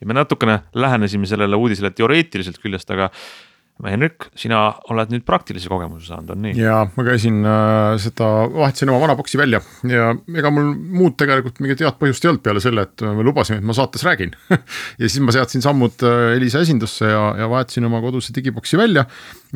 [0.02, 3.12] ja me natukene lähenesime sellele uudisele teoreetiliselt küljest, aga
[3.82, 4.60] Henrik, sina
[4.94, 6.54] oled nüüd praktilise kogemuse saanud, on nii?
[6.60, 11.62] ja ma käisin äh, seda, vahetasin oma vana boksi välja ja ega mul muud tegelikult
[11.64, 14.36] mingit head põhjust ei olnud peale selle, et me lubasime, et ma saates räägin
[15.02, 19.08] ja siis ma seadsin sammud äh, Elisa esindusse ja, ja vahetasin oma koduse digiboksi välja.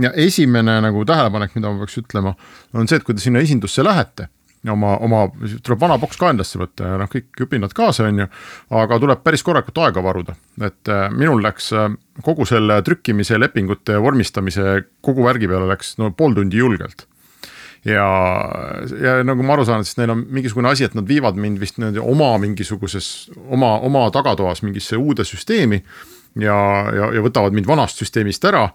[0.02, 2.34] ja esimene nagu tähelepanek, mida ma peaks ütlema,
[2.74, 4.30] on see, et kui te sinna esindusse lähete
[4.72, 5.24] oma, oma,
[5.64, 8.30] tuleb vana boks ka endasse võtta ja noh, kõik õpinnad kaasa, on ju.
[8.82, 11.90] aga tuleb päris korralikult aega varuda, et äh, minul läks äh,
[12.26, 17.08] kogu selle trükkimise, lepingute vormistamise, kogu värgi peale läks no pool tundi julgelt
[17.86, 18.08] ja,
[19.02, 21.80] ja nagu ma aru saan, siis neil on mingisugune asi, et nad viivad mind vist
[21.80, 23.10] niimoodi oma mingisuguses,
[23.54, 25.84] oma, oma tagatoas mingisse uude süsteemi.
[26.42, 26.58] ja,
[26.92, 28.68] ja, ja võtavad mind vanast süsteemist ära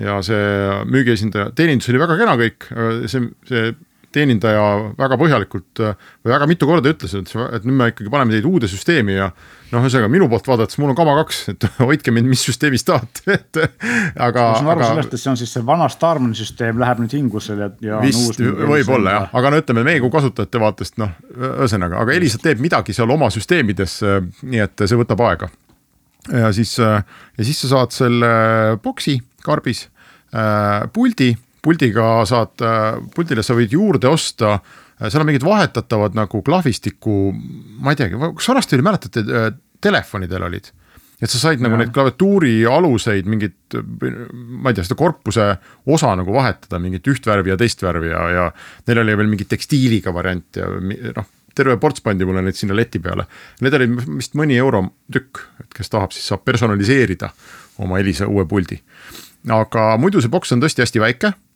[0.00, 0.44] ja see
[0.88, 2.68] müügiesindaja, teenindus oli väga kena kõik,
[3.10, 3.72] see, see
[4.14, 4.62] teenindaja
[4.98, 8.70] väga põhjalikult või väga mitu korda ütles, et, et nüüd me ikkagi paneme teid uude
[8.70, 9.30] süsteemi ja
[9.72, 13.24] noh, ühesõnaga minu poolt vaadates mul on kama kaks, et hoidke mind, mis süsteemis tahate,
[13.38, 14.46] et aga.
[14.52, 14.90] ma saan aru aga...
[14.92, 18.00] sellest, et see on siis see vana Starmani süsteem läheb nüüd hingusele ja.
[18.04, 22.62] vist võib-olla jah, aga no ütleme meie kui kasutajate vaatest noh, ühesõnaga, aga Elisa teeb
[22.64, 24.00] midagi seal oma süsteemides,
[24.42, 25.50] nii et see võtab aega.
[26.32, 28.34] ja siis, ja siis sa saad selle
[28.84, 29.86] boksi karbis
[30.34, 32.62] äh,, puldi puldiga saad,
[33.14, 34.56] puldile sa võid juurde osta,
[35.02, 37.16] seal on mingid vahetatavad nagu klahvistiku,
[37.82, 39.26] ma ei teagi, kas vanasti oli, mäletate,
[39.82, 40.72] telefonidel olid?
[41.22, 41.84] et sa said nagu ja.
[41.84, 45.44] neid klaviatuuri aluseid, mingit, ma ei tea, seda korpuse
[45.94, 48.48] osa nagu vahetada, mingit üht värvi ja teist värvi ja, ja
[48.88, 52.96] neil oli veel mingi tekstiiliga variant ja noh terve ports pandi mulle neid sinna leti
[53.04, 53.26] peale.
[53.60, 57.28] Need olid vist mõni euro tükk, et kes tahab, siis saab personaliseerida
[57.84, 58.80] oma Elisa uue puldi.
[59.52, 61.51] aga muidu see boks on tõesti hästi väike Äh,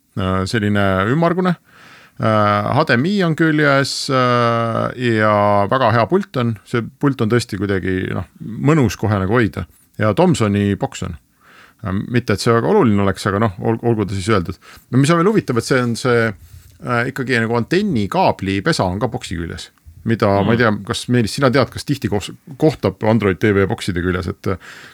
[0.49, 1.55] selline ümmargune.
[2.17, 4.87] HDMI äh, on küljes äh,
[5.19, 5.33] ja
[5.69, 9.67] väga hea pult on, see pult on tõesti kuidagi noh, mõnus kohe nagu hoida
[10.01, 11.17] ja Thomsoni boks on
[12.09, 14.57] mitte, et see väga oluline oleks, aga noh, olgu ta siis öeldud.
[14.89, 18.97] no mis on veel huvitav, et see on see äh, ikkagi nagu antennikaabli pesa on
[18.99, 19.69] ka boksi küljes.
[20.07, 20.47] mida mm.
[20.47, 24.49] ma ei tea, kas Meelis, sina tead, kas tihti kohtab Android tv bokside küljes, et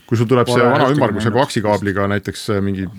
[0.10, 2.90] kui sul tuleb Pole see vana ümmarguse koaksikaabliga näiteks mingi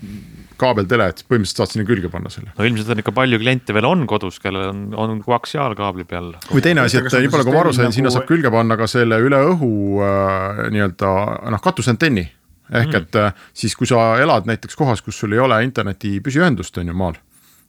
[0.60, 2.52] kaabeltele, et põhimõtteliselt saad sinna külge panna selle.
[2.56, 6.32] no ilmselt on ikka palju kliente veel on kodus, kellel on, on koaksiaalkaabli peal.
[6.50, 8.18] või teine asi, et nii palju kui ma aru sain, sinna nagu...
[8.18, 11.12] saab külge panna ka selle üle õhu äh, nii-öelda
[11.54, 12.26] noh, katusantenni.
[12.70, 13.02] ehk mm.
[13.02, 16.90] et äh, siis, kui sa elad näiteks kohas, kus sul ei ole interneti püsiühendust, on
[16.92, 17.20] ju maal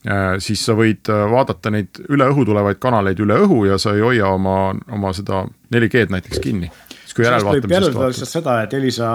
[0.07, 0.39] äh,.
[0.43, 4.05] siis sa võid äh, vaadata neid üle õhu tulevaid kanaleid üle õhu ja sa ei
[4.05, 6.71] hoia oma, oma seda 4G-d näiteks kinni.
[7.01, 9.13] siis kui järelvaatamisest seda, et Elisa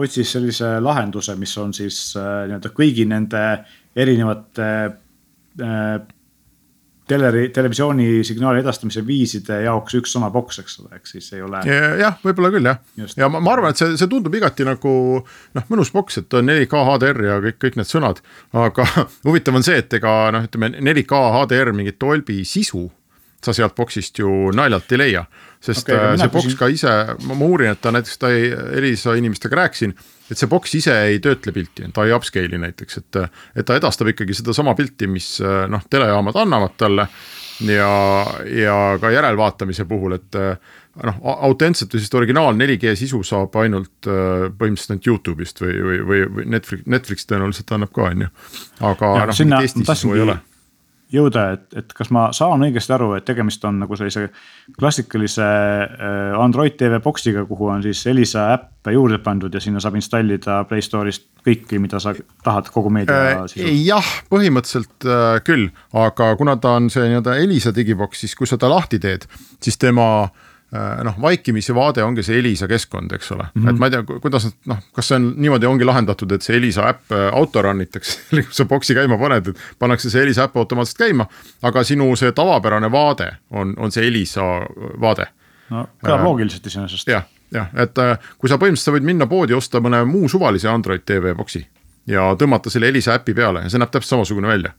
[0.00, 3.44] otsis sellise lahenduse, mis on siis äh, nii-öelda kõigi nende
[3.96, 6.00] erinevate äh,
[7.10, 11.62] teleri, televisiooni signaali edastamise viiside jaoks üks sama boks, eks ole, ehk siis ei ole.
[12.00, 12.78] jah, võib-olla küll jah,
[13.18, 14.92] ja ma, ma arvan, et see, see tundub igati nagu
[15.24, 18.22] noh, mõnus boks, et on 4K HDR ja kõik, kõik need sõnad.
[18.54, 18.86] aga
[19.26, 22.86] huvitav on see, et ega noh, ütleme 4K HDR mingit Dolby sisu
[23.44, 25.24] sa sealt boksist ju naljalt ei leia
[25.60, 26.92] sest okay, äh, see boks ka ise,
[27.28, 28.48] ma uurin, et ta näiteks, ta ei,
[28.80, 29.92] Elisa inimestega rääkisin,
[30.32, 33.20] et see boks ise ei töötle pilti, ta ei upscale'i näiteks, et,
[33.60, 37.06] et ta edastab ikkagi sedasama pilti, mis noh, telejaamad annavad talle
[37.68, 37.92] ja,
[38.56, 44.96] ja ka järelvaatamise puhul, et noh, autentset või sellist originaal 4G sisu saab ainult põhimõtteliselt
[44.96, 48.32] ainult Youtube'ist või, või, või, Netflix, Netflix tõenäoliselt annab ka, on ju.
[48.94, 50.40] aga noh, Eestis sisu ei ole
[51.12, 54.28] jõuda, et, et kas ma saan õigesti aru, et tegemist on nagu sellise
[54.78, 59.98] klassikalise äh, Android TV box'iga, kuhu on siis Elisa äpp juurde pandud ja sinna saab
[60.00, 63.66] installida Play Store'ist kõiki, mida sa tahad, kogu meedia sisu?
[63.84, 68.60] jah, põhimõtteliselt äh, küll, aga kuna ta on see nii-öelda Elisa digibox, siis kui sa
[68.60, 69.26] ta lahti teed,
[69.60, 70.49] siis tema äh, Äh,
[71.04, 73.70] noh, vaikimise vaade ongi see Elisa keskkond, eks ole mm, -hmm.
[73.70, 76.56] et ma ei tea, kuidas nad noh, kas see on niimoodi ongi lahendatud, et see
[76.56, 80.46] Elisa äpp äh, auto run itakse kui sa boksi käima paned, et pannakse see Elisa
[80.46, 81.26] äpp automaatselt käima.
[81.62, 84.46] aga sinu see tavapärane vaade on, on see Elisa
[85.00, 85.26] vaade.
[85.70, 87.08] no kõlab äh, loogiliselt iseenesest.
[87.08, 87.98] jah, jah, et
[88.38, 91.66] kui sa põhimõtteliselt sa võid minna poodi, osta mõne muu suvalise Android tv boksi
[92.06, 94.70] ja tõmmata selle Elisa äpi peale ja see näeb täpselt samasugune välja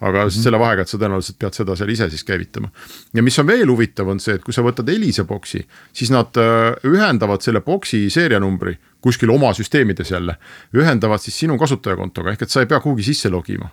[0.00, 0.42] aga mm -hmm.
[0.42, 2.68] selle vahega, et sa tõenäoliselt pead seda seal ise siis käivitama.
[3.14, 6.36] ja mis on veel huvitav, on see, et kui sa võtad Elisa boksi, siis nad
[6.36, 10.36] äh, ühendavad selle boksi seerianumbri kuskil oma süsteemides jälle.
[10.74, 13.68] ühendavad siis sinu kasutajakontoga, ehk et sa ei pea kuhugi sisse logima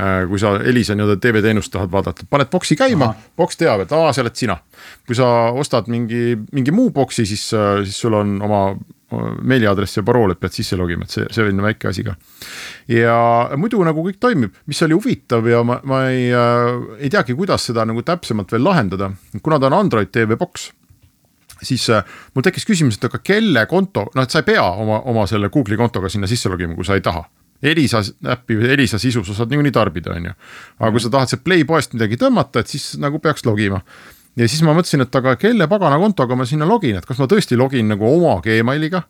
[0.00, 4.12] äh, kui sa Elisa nii-öelda tv-teenust tahad vaadata, paned boksi käima, boks teab, et aa,
[4.12, 4.56] see oled sina.
[5.06, 8.76] kui sa ostad mingi, mingi muu boksi, siis, äh, siis sul on oma
[9.42, 12.16] meiliaadress ja parool, et pead sisse logima, et see, selline väike asi ka.
[12.90, 13.16] ja
[13.60, 16.68] muidu nagu kõik toimib, mis oli huvitav ja ma, ma ei äh,,
[17.00, 20.70] ei teagi, kuidas seda nagu täpsemalt veel lahendada, kuna ta on Android TV box
[21.62, 25.02] siis äh, mul tekkis küsimus, et aga kelle konto, noh, et sa ei pea oma,
[25.10, 27.22] oma selle Google'i kontoga sinna sisse logima, kui sa ei taha.
[27.62, 30.32] Elisa äppi Elisa sisu sa saad niikuinii tarbida, on ju.
[30.80, 33.78] aga kui sa tahad sealt Play poest midagi tõmmata, et siis nagu peaks logima
[34.36, 37.28] ja siis ma mõtlesin, et aga kelle pagana kontoga ma sinna login, et kas ma
[37.30, 39.02] tõesti login nagu oma Gmailiga.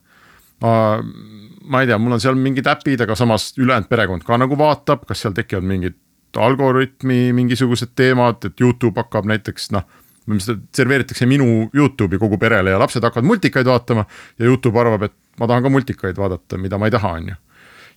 [0.62, 5.06] ma ei tea, mul on seal mingid äpid, aga samas ülejäänud perekond ka nagu vaatab,
[5.06, 5.98] kas seal tekivad mingid
[6.38, 9.88] algoritmi mingisugused teemad, et Youtube hakkab näiteks noh
[10.72, 14.04] serveeritakse minu Youtube'i kogu perele ja lapsed hakkavad multikaid vaatama
[14.38, 17.34] ja Youtube arvab, et ma tahan ka multikaid vaadata, mida ma ei taha, on ju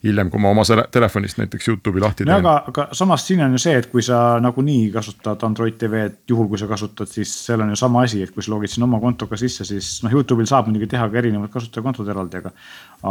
[0.04, 2.34] hiljem, kui ma oma telefonist näiteks Youtube'i lahti teen.
[2.36, 6.50] aga, aga samas siin on ju see, et kui sa nagunii kasutad Android TV-d, juhul
[6.52, 9.02] kui sa kasutad, siis seal on ju sama asi, et kui sa logid sinna oma
[9.04, 12.56] kontoga sisse, siis noh, Youtube'il saab muidugi teha ka erinevad kasutajakontod eraldi, aga.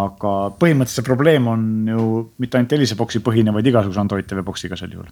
[0.05, 2.11] aga põhimõtteliselt see probleem on ju
[2.42, 5.11] mitte ainult Elisa box'i põhine, vaid igasuguse Android TV box'iga sel juhul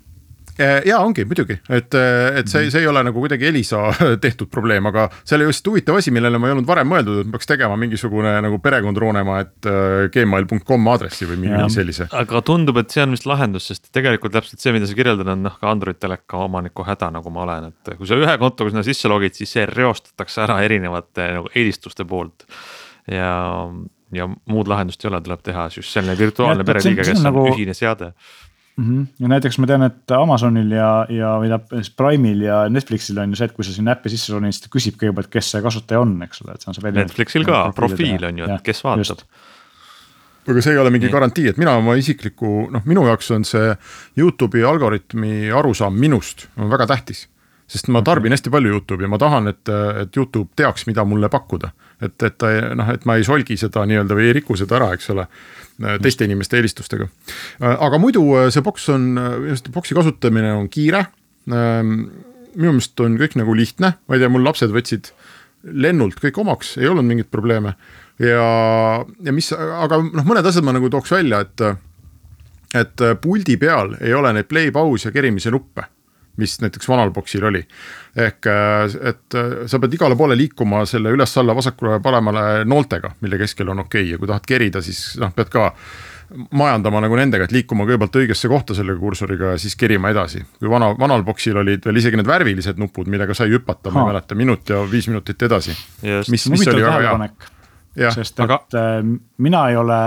[0.87, 3.85] ja ongi muidugi, et, äh, et see, see ei ole nagu kuidagi Elisa
[4.25, 7.31] tehtud probleem, aga see oli just huvitav asi, millele ma ei olnud varem mõeldud, et
[7.33, 12.09] peaks tegema mingisugune nagu perekond Roonemaa, et äh, gmail.com aadressi või mingi sellise.
[12.23, 15.47] aga tundub, et see on vist lahendus, sest tegelikult täpselt see, mida sa kirjeldad, on
[15.49, 18.85] noh ka Android teleka omaniku häda, nagu ma olen, et kui sa ühe kontoga sinna
[18.87, 22.47] sisse logid, siis see reostatakse ära erinevate nagu eelistuste poolt.
[23.11, 23.33] Ja
[24.13, 27.47] ja muud lahendust ei ole, tuleb teha just selline virtuaalne pereliige, kes on nagu...
[27.49, 28.13] ühine seade
[28.77, 28.85] mm.
[28.85, 29.07] -hmm.
[29.25, 33.41] ja näiteks ma tean, et Amazonil ja, ja või tähendab Prime'il ja Netflixil on ju
[33.41, 36.03] see, et kui sa sinna äppi sisse ronid, siis ta küsib kõigepealt, kes see kasutaja
[36.05, 36.95] on, eks ole, et see on see.
[37.01, 39.27] Netflixil ka profiil on ju, et kes vaatab
[40.43, 43.75] aga see ei ole mingi garantii, et mina oma isikliku, noh, minu jaoks on see
[44.19, 47.29] Youtube'i algoritmi arusaam minust on väga tähtis.
[47.73, 49.71] Sest ma tarbin hästi palju Youtube'i ja ma tahan, et,
[50.03, 51.73] et Youtube teaks, mida mulle pakkuda.
[52.03, 54.93] et, et ta noh, et ma ei solgi seda nii-öelda või ei riku seda ära,
[54.97, 55.29] eks ole
[55.81, 57.09] Äh, teiste inimeste eelistustega.
[57.63, 59.17] Äh, aga muidu äh, see boks on,
[59.75, 61.07] boksi kasutamine on kiire.
[61.51, 62.11] Ähm,
[62.53, 65.11] minu meelest on kõik nagu lihtne, ma ei tea, mul lapsed võtsid
[65.63, 67.75] lennult kõik omaks, ei olnud mingeid probleeme.
[68.21, 68.45] ja,
[69.25, 71.65] ja mis, aga noh, mõned asjad ma nagu tooks välja, et,
[72.77, 75.87] et puldi peal ei ole neid play, pause ja kerimise nuppe
[76.41, 77.61] mis näiteks vanal boksil oli.
[78.17, 78.47] ehk
[79.11, 84.13] et sa pead igale poole liikuma selle üles-alla, vasakule-paremale nooltega, mille keskel on okei okay.
[84.13, 85.71] ja kui tahad kerida, siis noh, pead ka
[86.57, 90.43] majandama nagu nendega, et liikuma kõigepealt õigesse kohta selle kursoriga ja siis kerima edasi.
[90.59, 94.13] kui vana, vanal boksil olid veel isegi need värvilised nupud, millega sai hüpata, ma ei
[94.13, 95.77] mäleta, minut ja viis minutit edasi.
[96.29, 97.19] mis, mis oli väga
[97.97, 98.13] hea.
[98.15, 98.63] sest et aga...
[98.79, 99.03] Äh,
[99.39, 99.99] mina ei ole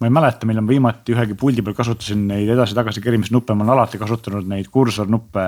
[0.00, 3.74] ma ei mäleta, millal ma viimati ühegi puldi peal kasutasin neid edasi-tagasi kerimisnuppe, ma olen
[3.74, 5.42] alati kasutanud neid kursornuppe.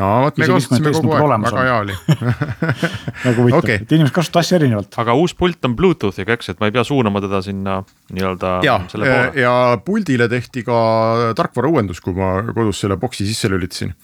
[0.00, 1.94] no vot, me kasutasime kogu aeg, väga hea oli
[3.22, 4.98] väga huvitav okay., et inimesed kasutavad asju erinevalt.
[4.98, 7.76] aga uus pult on Bluetoothiga, eks, et ma ei pea suunama teda sinna
[8.10, 8.56] nii-öelda
[8.90, 9.44] selle poole.
[9.44, 9.52] ja
[9.86, 10.80] puldile tehti ka
[11.38, 13.94] tarkvarauuendus, kui ma kodus selle boksi sisse lülitasin.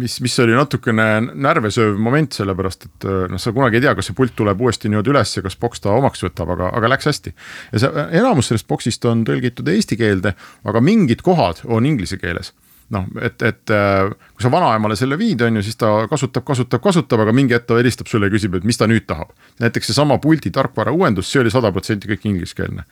[0.00, 4.16] mis, mis oli natukene närvesööv moment, sellepärast et noh, sa kunagi ei tea, kas see
[4.16, 7.36] pult tuleb uuesti niimoodi üles ja kas boks ta omaks võtab, aga, aga läks hästi.
[7.74, 12.54] ja see enamus sellest boksist on tõlgitud eesti keelde, aga mingid kohad on inglise keeles
[12.94, 16.82] noh, et, et äh, kui sa vanaemale selle viid, on ju, siis ta kasutab, kasutab,
[16.82, 19.30] kasutab, aga mingi hetk ta helistab sulle ja küsib, et mis ta nüüd tahab.
[19.62, 22.86] näiteks seesama puldi tarkvara uuendus, see oli sada protsenti kõik ingliskeelne.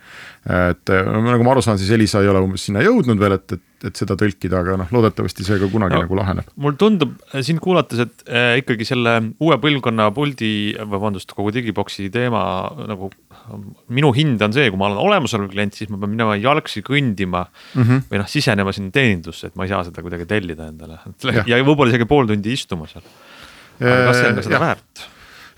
[0.69, 3.65] et nagu ma aru saan, siis Elisa ei ole umbes sinna jõudnud veel, et, et
[3.87, 6.47] et seda tõlkida, aga noh, loodetavasti see ka kunagi no, nagu laheneb.
[6.59, 7.15] mulle tundub
[7.45, 12.41] sind kuulates, et äh, ikkagi selle uue põlvkonna puldi, vabandust, kogu digiboksi teema
[12.89, 13.11] nagu.
[13.89, 17.45] minu hind on see, kui ma olen olemasolev klient, siis ma pean minema jalgsi kõndima
[17.47, 18.09] mm -hmm.
[18.11, 20.99] või noh, sisenema sinna teenindusse, et ma ei saa seda kuidagi tellida endale
[21.37, 23.05] ja, ja võib-olla isegi pool tundi istuma seal.
[23.79, 24.65] aga kas see on ka seda ja.
[24.67, 25.09] väärt?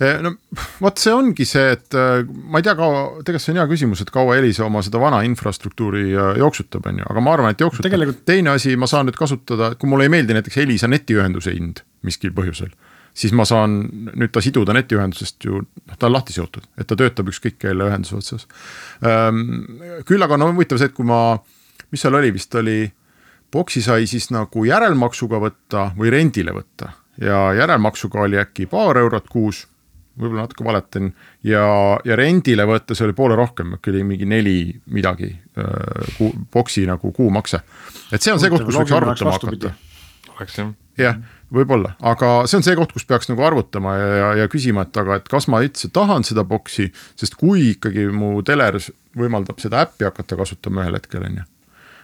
[0.02, 0.32] Eh, no
[0.82, 4.02] vot, see ongi see, et äh, ma ei tea, kaua, tegelikult see on hea küsimus,
[4.02, 7.62] et kaua Elisa oma seda vana infrastruktuuri äh, jooksutab, on ju, aga ma arvan, et
[7.62, 8.24] jooksutab tegelikult...
[8.26, 12.34] teine asi, ma saan nüüd kasutada, kui mulle ei meeldi näiteks Elisa netiühenduse hind miskil
[12.34, 12.74] põhjusel
[13.14, 16.98] siis ma saan nüüd ta siduda netiühendusest ju, noh, ta on lahti seotud, et ta
[17.00, 18.48] töötab ükskõik kelle ühenduse otsas.
[19.04, 19.44] Ehm,
[20.08, 21.36] küll aga on no, huvitav see, et kui ma,
[21.92, 22.86] mis seal oli, vist oli,
[23.52, 26.94] boksi sai siis nagu järelmaksuga võtta või rendile võtta.
[27.22, 29.66] Ja järelmaksuga oli äkki paar eurot kuus
[30.22, 31.12] võib-olla natuke valetan
[31.48, 31.66] ja,
[32.06, 34.58] ja rendile võttes oli poole rohkem, äkki oli mingi neli
[34.94, 37.62] midagi äh, kuu, boksi nagu kuumakse.
[38.12, 39.74] et see on see koht, kus võiks arvutama hakata.
[40.36, 40.74] oleks jah.
[41.02, 41.22] jah,
[41.54, 45.02] võib-olla, aga see on see koht, kus peaks nagu arvutama ja, ja, ja küsima, et
[45.02, 48.78] aga, et kas ma üldse tahan seda boksi, sest kui ikkagi mu teler
[49.18, 51.50] võimaldab seda äppi hakata kasutama ühel hetkel, on ju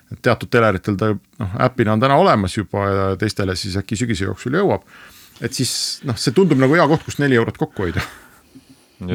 [0.08, 4.23] et teatud teleritel ta noh, äpina on täna olemas juba ja teistele siis äkki sügise
[4.23, 4.86] jooksul jõuab
[5.41, 5.73] et siis
[6.08, 8.04] noh, see tundub nagu hea koht, kust neli eurot kokku hoida.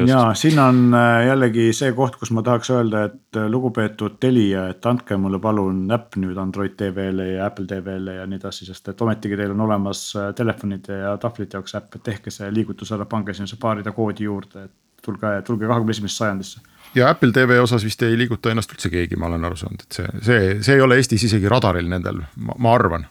[0.07, 4.67] ja siin on äh, jällegi see koht, kus ma tahaks öelda, et äh, lugupeetud Telia,
[4.71, 8.87] et andke mulle palun äpp nüüd Android TV-le ja Apple TV-le ja nii edasi, sest
[8.93, 12.93] et ometigi teil on olemas äh, telefonide ja tahvlite jaoks äpp, et tehke see liigutus
[12.95, 16.63] ära, pange sinna see baaride koodi juurde, et tulge, tulge kahekümne esimesse sajandisse.
[16.95, 19.99] Ja Apple TV osas vist ei liiguta ennast üldse keegi, ma olen aru saanud, et
[19.99, 23.03] see, see, see ei ole Eestis isegi radaril nendel, ma arvan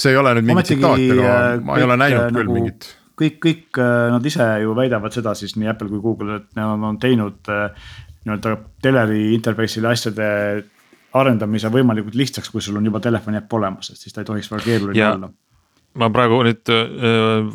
[0.00, 2.56] see ei ole nüüd mingi tsitaat, aga äh, ma ei ole näinud äh, küll nagu,
[2.56, 2.90] mingit.
[3.20, 6.86] kõik, kõik äh, nad ise ju väidavad seda siis nii Apple kui Google, et nad
[6.90, 10.30] on teinud nii-öelda teleri interface'ile asjade
[11.16, 14.50] arendamise võimalikult lihtsaks, kui sul on juba telefoni äpp olemas, et siis ta ei tohiks
[14.52, 15.30] väga keeruline olla.
[16.00, 16.70] ma praegu nüüd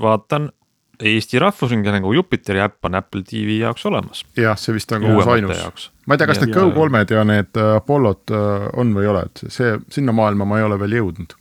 [0.02, 0.52] vaatan
[0.96, 4.26] Eesti Rahvusringhäälingu Jupiteri äpp on Apple TV jaoks olemas.
[4.40, 5.90] jah, see vist on uus ainus.
[6.06, 8.36] ma ei tea, kas need Go3-d ja need Apollod
[8.76, 11.38] on või ei ole, et see, sinna maailma ma ei ole veel jõudnud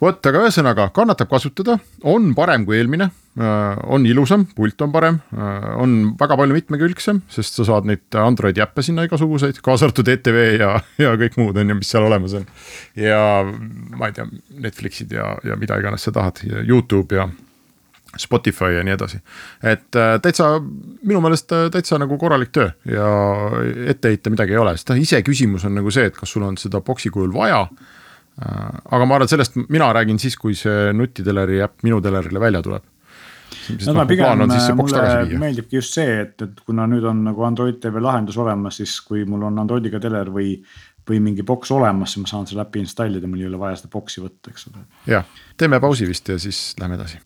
[0.00, 1.76] vot, aga ühesõnaga kannatab kasutada,
[2.08, 3.10] on parem kui eelmine,
[3.40, 8.18] äh, on ilusam, pult on parem, äh, on väga palju mitmekülgsem, sest sa saad neid
[8.20, 10.72] Androidi äppe sinna igasuguseid, kaasa arvatud ETV ja,
[11.04, 12.48] ja kõik muud on ju, mis seal olemas on.
[12.98, 14.26] ja ma ei tea,
[14.64, 17.28] Netflixid ja, ja mida iganes sa tahad, Youtube ja
[18.18, 19.20] Spotify ja nii edasi.
[19.62, 20.56] et äh, täitsa,
[21.02, 23.06] minu meelest täitsa nagu korralik töö ja
[23.92, 27.12] etteheita midagi ei ole, sest iseküsimus on nagu see, et kas sul on seda boksi
[27.12, 27.66] kujul vaja
[28.40, 32.62] aga ma arvan, et sellest mina räägin siis, kui see nutiteleri äpp minu telerile välja
[32.64, 32.86] tuleb.
[33.86, 34.44] no ma pigem,
[34.78, 35.02] mulle
[35.38, 39.26] meeldibki just see, et, et kuna nüüd on nagu Android TV lahendus olemas, siis kui
[39.28, 40.54] mul on Androidiga teler või,
[41.08, 43.92] või mingi boks olemas, siis ma saan selle äpi installida, mul ei ole vaja seda
[43.92, 44.84] boksi võtta, eks ole.
[45.10, 45.28] jah,
[45.60, 47.20] teeme pausi vist ja siis lähme edasi.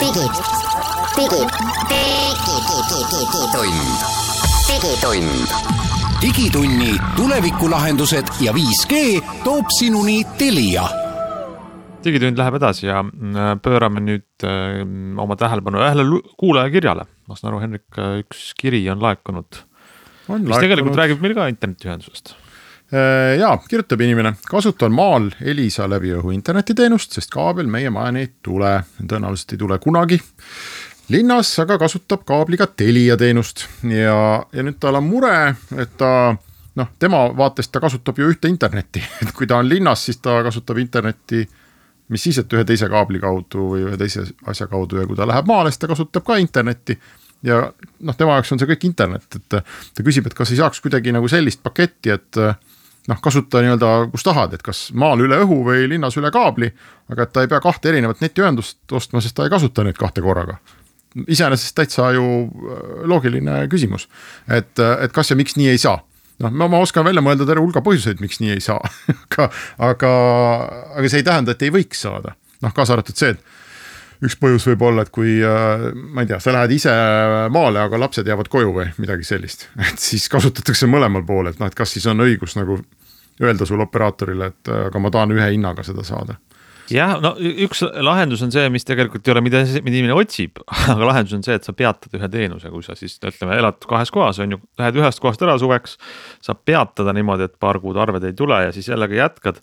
[0.00, 0.26] digi,
[1.14, 1.44] digi,
[1.92, 2.26] digi,
[2.74, 3.90] digi, digitund,
[4.68, 5.83] digitund
[6.24, 8.94] digitunni tulevikulahendused ja 5G
[9.44, 10.84] toob sinuni Telia.
[12.04, 14.80] digitund läheb edasi ja mm, pöörame nüüd äh,
[15.20, 16.06] oma tähelepanu ühele
[16.40, 17.04] kuulajakirjale.
[17.28, 19.60] ma saan aru, Henrik, üks kiri on laekunud.
[20.32, 26.32] mis tegelikult räägib meil ka internetiühendusest äh, ja kirjutab inimene, kasutan maal Elisa läbi õhu
[26.32, 30.22] internetiteenust, sest kaabel meie majani ei tule, tõenäoliselt ei tule kunagi
[31.08, 36.10] linnas aga kasutab kaabliga Telia teenust ja, ja nüüd tal on mure, et ta
[36.78, 40.40] noh, tema vaatest ta kasutab ju ühte internetti, et kui ta on linnas, siis ta
[40.46, 41.46] kasutab internetti.
[42.08, 45.26] mis siis, et ühe teise kaabli kaudu või ühe teise asja kaudu ja kui ta
[45.26, 46.98] läheb maale, siis ta kasutab ka internetti.
[47.42, 50.80] ja noh, tema jaoks on see kõik internet, et ta küsib, et kas ei saaks
[50.80, 52.40] kuidagi nagu sellist paketti, et
[53.08, 56.72] noh, kasuta nii-öelda kus tahad, et kas maal üle õhu või linnas üle kaabli.
[57.12, 60.24] aga et ta ei pea kahte erinevat netiühendust ostma, sest ta ei kasuta neid kahte
[60.24, 60.56] korraga
[61.28, 64.08] iseenesest täitsa ju äh, loogiline küsimus,
[64.48, 65.98] et, äh, et kas ja miks nii ei saa?
[66.42, 68.80] Noh, ma, ma oskan välja mõelda terve hulga põhjuseid, miks nii ei saa.
[69.34, 69.48] Aga,
[69.82, 70.10] aga,
[70.94, 72.36] aga see ei tähenda, et ei võiks saada.
[72.62, 76.38] noh, kaasa arvatud see, et üks põhjus võib olla, et kui äh, ma ei tea,
[76.42, 76.94] sa lähed ise
[77.54, 81.70] maale, aga lapsed jäävad koju või midagi sellist, et siis kasutatakse mõlemal pool, et noh,
[81.70, 82.80] et kas siis on õigus nagu
[83.42, 86.38] öelda sulle operaatorile, et aga ma tahan ühe hinnaga seda saada
[86.92, 90.60] jah, no üks lahendus on see, mis tegelikult ei ole, mida, mida inimene otsib,
[90.92, 94.12] aga lahendus on see, et sa peatad ühe teenuse, kui sa siis ütleme, elad kahes
[94.14, 95.98] kohas, on ju, lähed ühest kohast ära suveks.
[96.44, 99.60] saab peatada niimoodi, et paar kuud arved ei tule ja siis jällegi jätkad,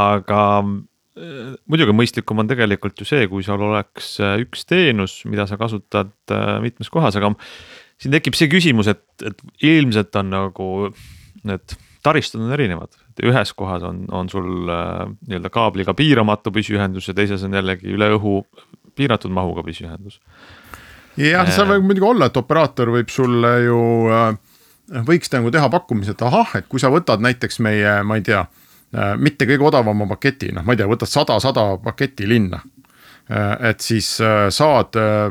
[0.00, 5.48] aga äh, muidugi mõistlikum on tegelikult ju see, kui sul oleks äh, üks teenus, mida
[5.50, 7.34] sa kasutad äh, mitmes kohas, aga
[8.00, 10.70] siin tekib see küsimus, et, et ilmselt on nagu
[11.44, 12.92] need taristud on erinevad,
[13.24, 18.10] ühes kohas on, on sul äh, nii-öelda kaabliga piiramatu püsiühendus ja teises on jällegi üle
[18.18, 18.42] õhu
[18.98, 20.20] piiratud mahuga püsiühendus.
[21.16, 23.80] jah, see võib muidugi olla, et operaator võib sulle ju
[24.12, 24.36] äh,,
[25.08, 28.44] võiks nagu teha pakkumise, et ahah, et kui sa võtad näiteks meie, ma ei tea
[28.44, 32.60] äh,, mitte kõige odavama paketi, noh, ma ei tea, võtad sada, sada paketti linna
[33.30, 33.70] äh,.
[33.70, 35.30] et siis äh, saad äh,,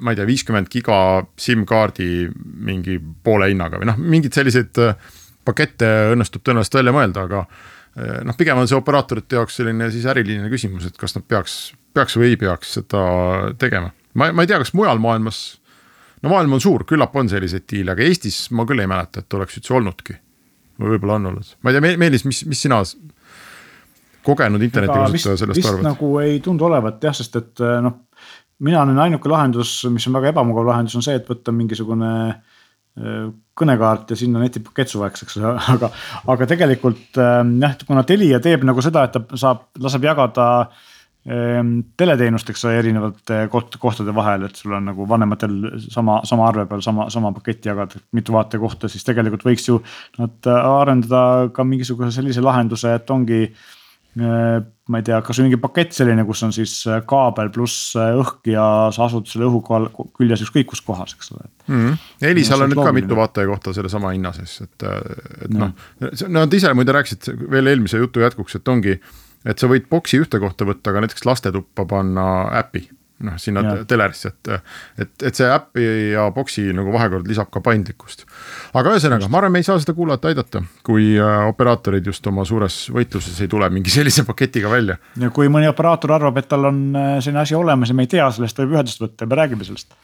[0.00, 0.96] ma ei tea, viiskümmend giga
[1.36, 2.30] SIM-kaardi
[2.64, 4.96] mingi poole hinnaga või noh, mingid sellised äh,
[5.44, 10.06] pakette õnnestub tõenäoliselt välja mõelda, aga eh, noh, pigem on see operaatorite jaoks selline siis
[10.10, 11.58] äriline küsimus, et kas nad peaks,
[11.96, 13.04] peaks või ei peaks seda
[13.60, 13.92] tegema.
[14.14, 15.42] ma, ma ei tea, kas mujal maailmas,
[16.22, 19.38] no maailm on suur, küllap on selliseid diile, aga Eestis ma küll ei mäleta, et
[19.38, 20.20] oleks üldse olnudki.
[20.80, 22.80] või võib-olla on olnud, ma ei tea, Meelis, mis, mis sina
[24.24, 25.84] kogenud internetikasutaja sellest arvad?
[25.90, 28.00] nagu ei tundu olevat jah, sest et eh, noh,
[28.64, 32.53] mina näen ainuke lahendus, mis on väga ebamugav lahendus, on see, et võtta mingisugune äh,
[32.94, 35.90] kõnekaart ja sinna netipakett suveks, eks ole, aga,
[36.30, 40.46] aga tegelikult ähm, jah, kuna Telia teeb nagu seda, et ta saab, laseb jagada
[41.26, 45.56] ähm, teleteenust, eks ole, erinevate koht, kohtade vahel, et sul on nagu vanematel
[45.88, 49.80] sama, sama arve peal sama, sama paketti jagada, mitu vaatekohta, siis tegelikult võiks ju
[50.20, 53.48] nad arendada ka mingisuguse sellise lahenduse, et ongi
[54.14, 54.62] Äh,
[54.92, 58.50] ma ei tea, kasvõi mingi pakett selline, kus on siis äh, kaabel pluss äh, õhk
[58.52, 58.64] ja
[58.94, 59.62] sa asud selle õhu
[60.18, 61.78] küljes ükskõik kus kohas, eks ole mm.
[61.78, 62.02] -hmm.
[62.30, 64.88] Elisal on nüüd ka mitu vaatajakohta sellesama hinna sees, et,
[65.46, 65.72] et noh,
[66.36, 68.98] nad ise muide rääkisid veel eelmise jutu jätkuks, et ongi,
[69.44, 72.28] et sa võid boksi ühte kohta võtta, aga näiteks lastetuppa panna
[72.60, 72.88] äpi
[73.24, 73.74] noh, sinna ja.
[73.88, 74.50] telerisse, et,
[74.98, 78.24] et, et see äpi ja boksi nagu vahekord lisab ka paindlikkust.
[78.74, 82.44] aga ühesõnaga, ma arvan, me ei saa seda kuulajat aidata, kui äh, operaatorid just oma
[82.48, 84.98] suures võitluses ei tule mingi sellise paketiga välja.
[85.20, 88.12] ja kui mõni operaator arvab, et tal on äh, selline asi olemas ja me ei
[88.16, 89.94] tea sellest, võib ühendust võtta ja me räägime sellest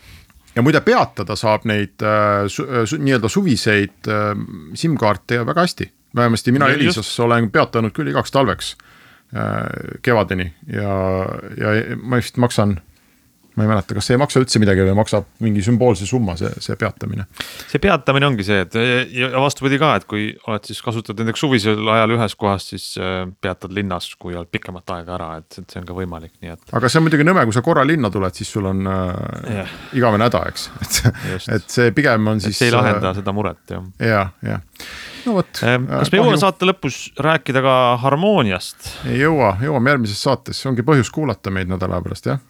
[0.54, 4.30] ja muide, peatada saab neid äh, su, äh, su, nii-öelda suviseid äh,
[4.74, 8.74] SIM-kaarte väga hästi, vähemasti mina Elisas olen peatanud küll igaks talveks
[9.34, 10.94] äh, kevadeni ja,
[11.58, 12.78] ja ma vist maksan
[13.56, 16.50] ma ei mäleta, kas see ei maksa üldse midagi või maksab mingi sümboolse summa, see,
[16.62, 17.26] see peatamine.
[17.70, 18.76] see peatamine ongi see, et
[19.16, 23.24] ja vastupidi ka, et kui oled siis kasutad näiteks suvisel ajal ühes kohas, siis äh,
[23.42, 26.64] peatad linnas, kui oled pikemat aega ära, et, et see on ka võimalik, nii et.
[26.78, 29.08] aga see on muidugi nõme, kui sa korra linna tuled, siis sul on äh,
[29.56, 29.78] yeah.
[29.98, 31.00] igavene häda, eks, et,
[31.58, 32.58] et see pigem on siis.
[32.60, 33.90] see ei lahenda äh, seda muret jah.
[33.98, 34.60] ja, ja
[35.26, 35.64] no vot.
[35.66, 37.74] Ähm, kas me jõuame saate lõpus rääkida ka
[38.04, 38.94] harmooniast?
[39.10, 42.40] ei jõua, jõuame järgmises saates, see ongi põhjus kuulata meid nädala pärast, jah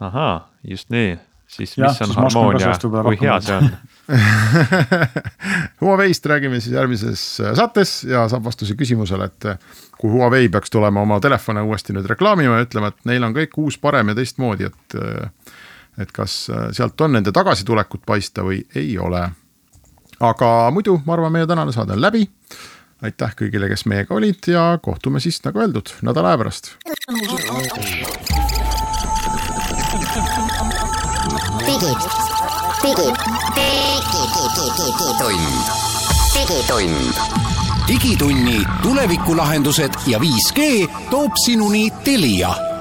[0.00, 1.16] ahaa, just nii,
[1.46, 2.72] siis ja, mis on harmoonia,
[3.02, 3.70] kui hea see on?
[5.80, 9.58] Huawei'st räägime siis järgmises äh, saates ja saab vastuse küsimusele, et äh,
[9.98, 13.56] kui Huawei peaks tulema oma telefone uuesti nüüd reklaamima ja ütlema, et neil on kõik
[13.62, 15.54] uus, parem ja teistmoodi, et äh,
[15.96, 16.32] et kas
[16.76, 19.22] sealt on nende tagasitulekut paista või ei ole.
[20.20, 22.28] aga muidu ma arvan, meie tänane saade on läbi.
[23.02, 26.76] aitäh kõigile, kes meiega olid ja kohtume siis nagu öeldud nädala aja pärast
[31.66, 32.00] digid,
[32.84, 33.16] digitund,
[36.34, 37.14] digitund.
[37.88, 42.75] digitunni tulevikulahendused ja 5G toob sinuni Telia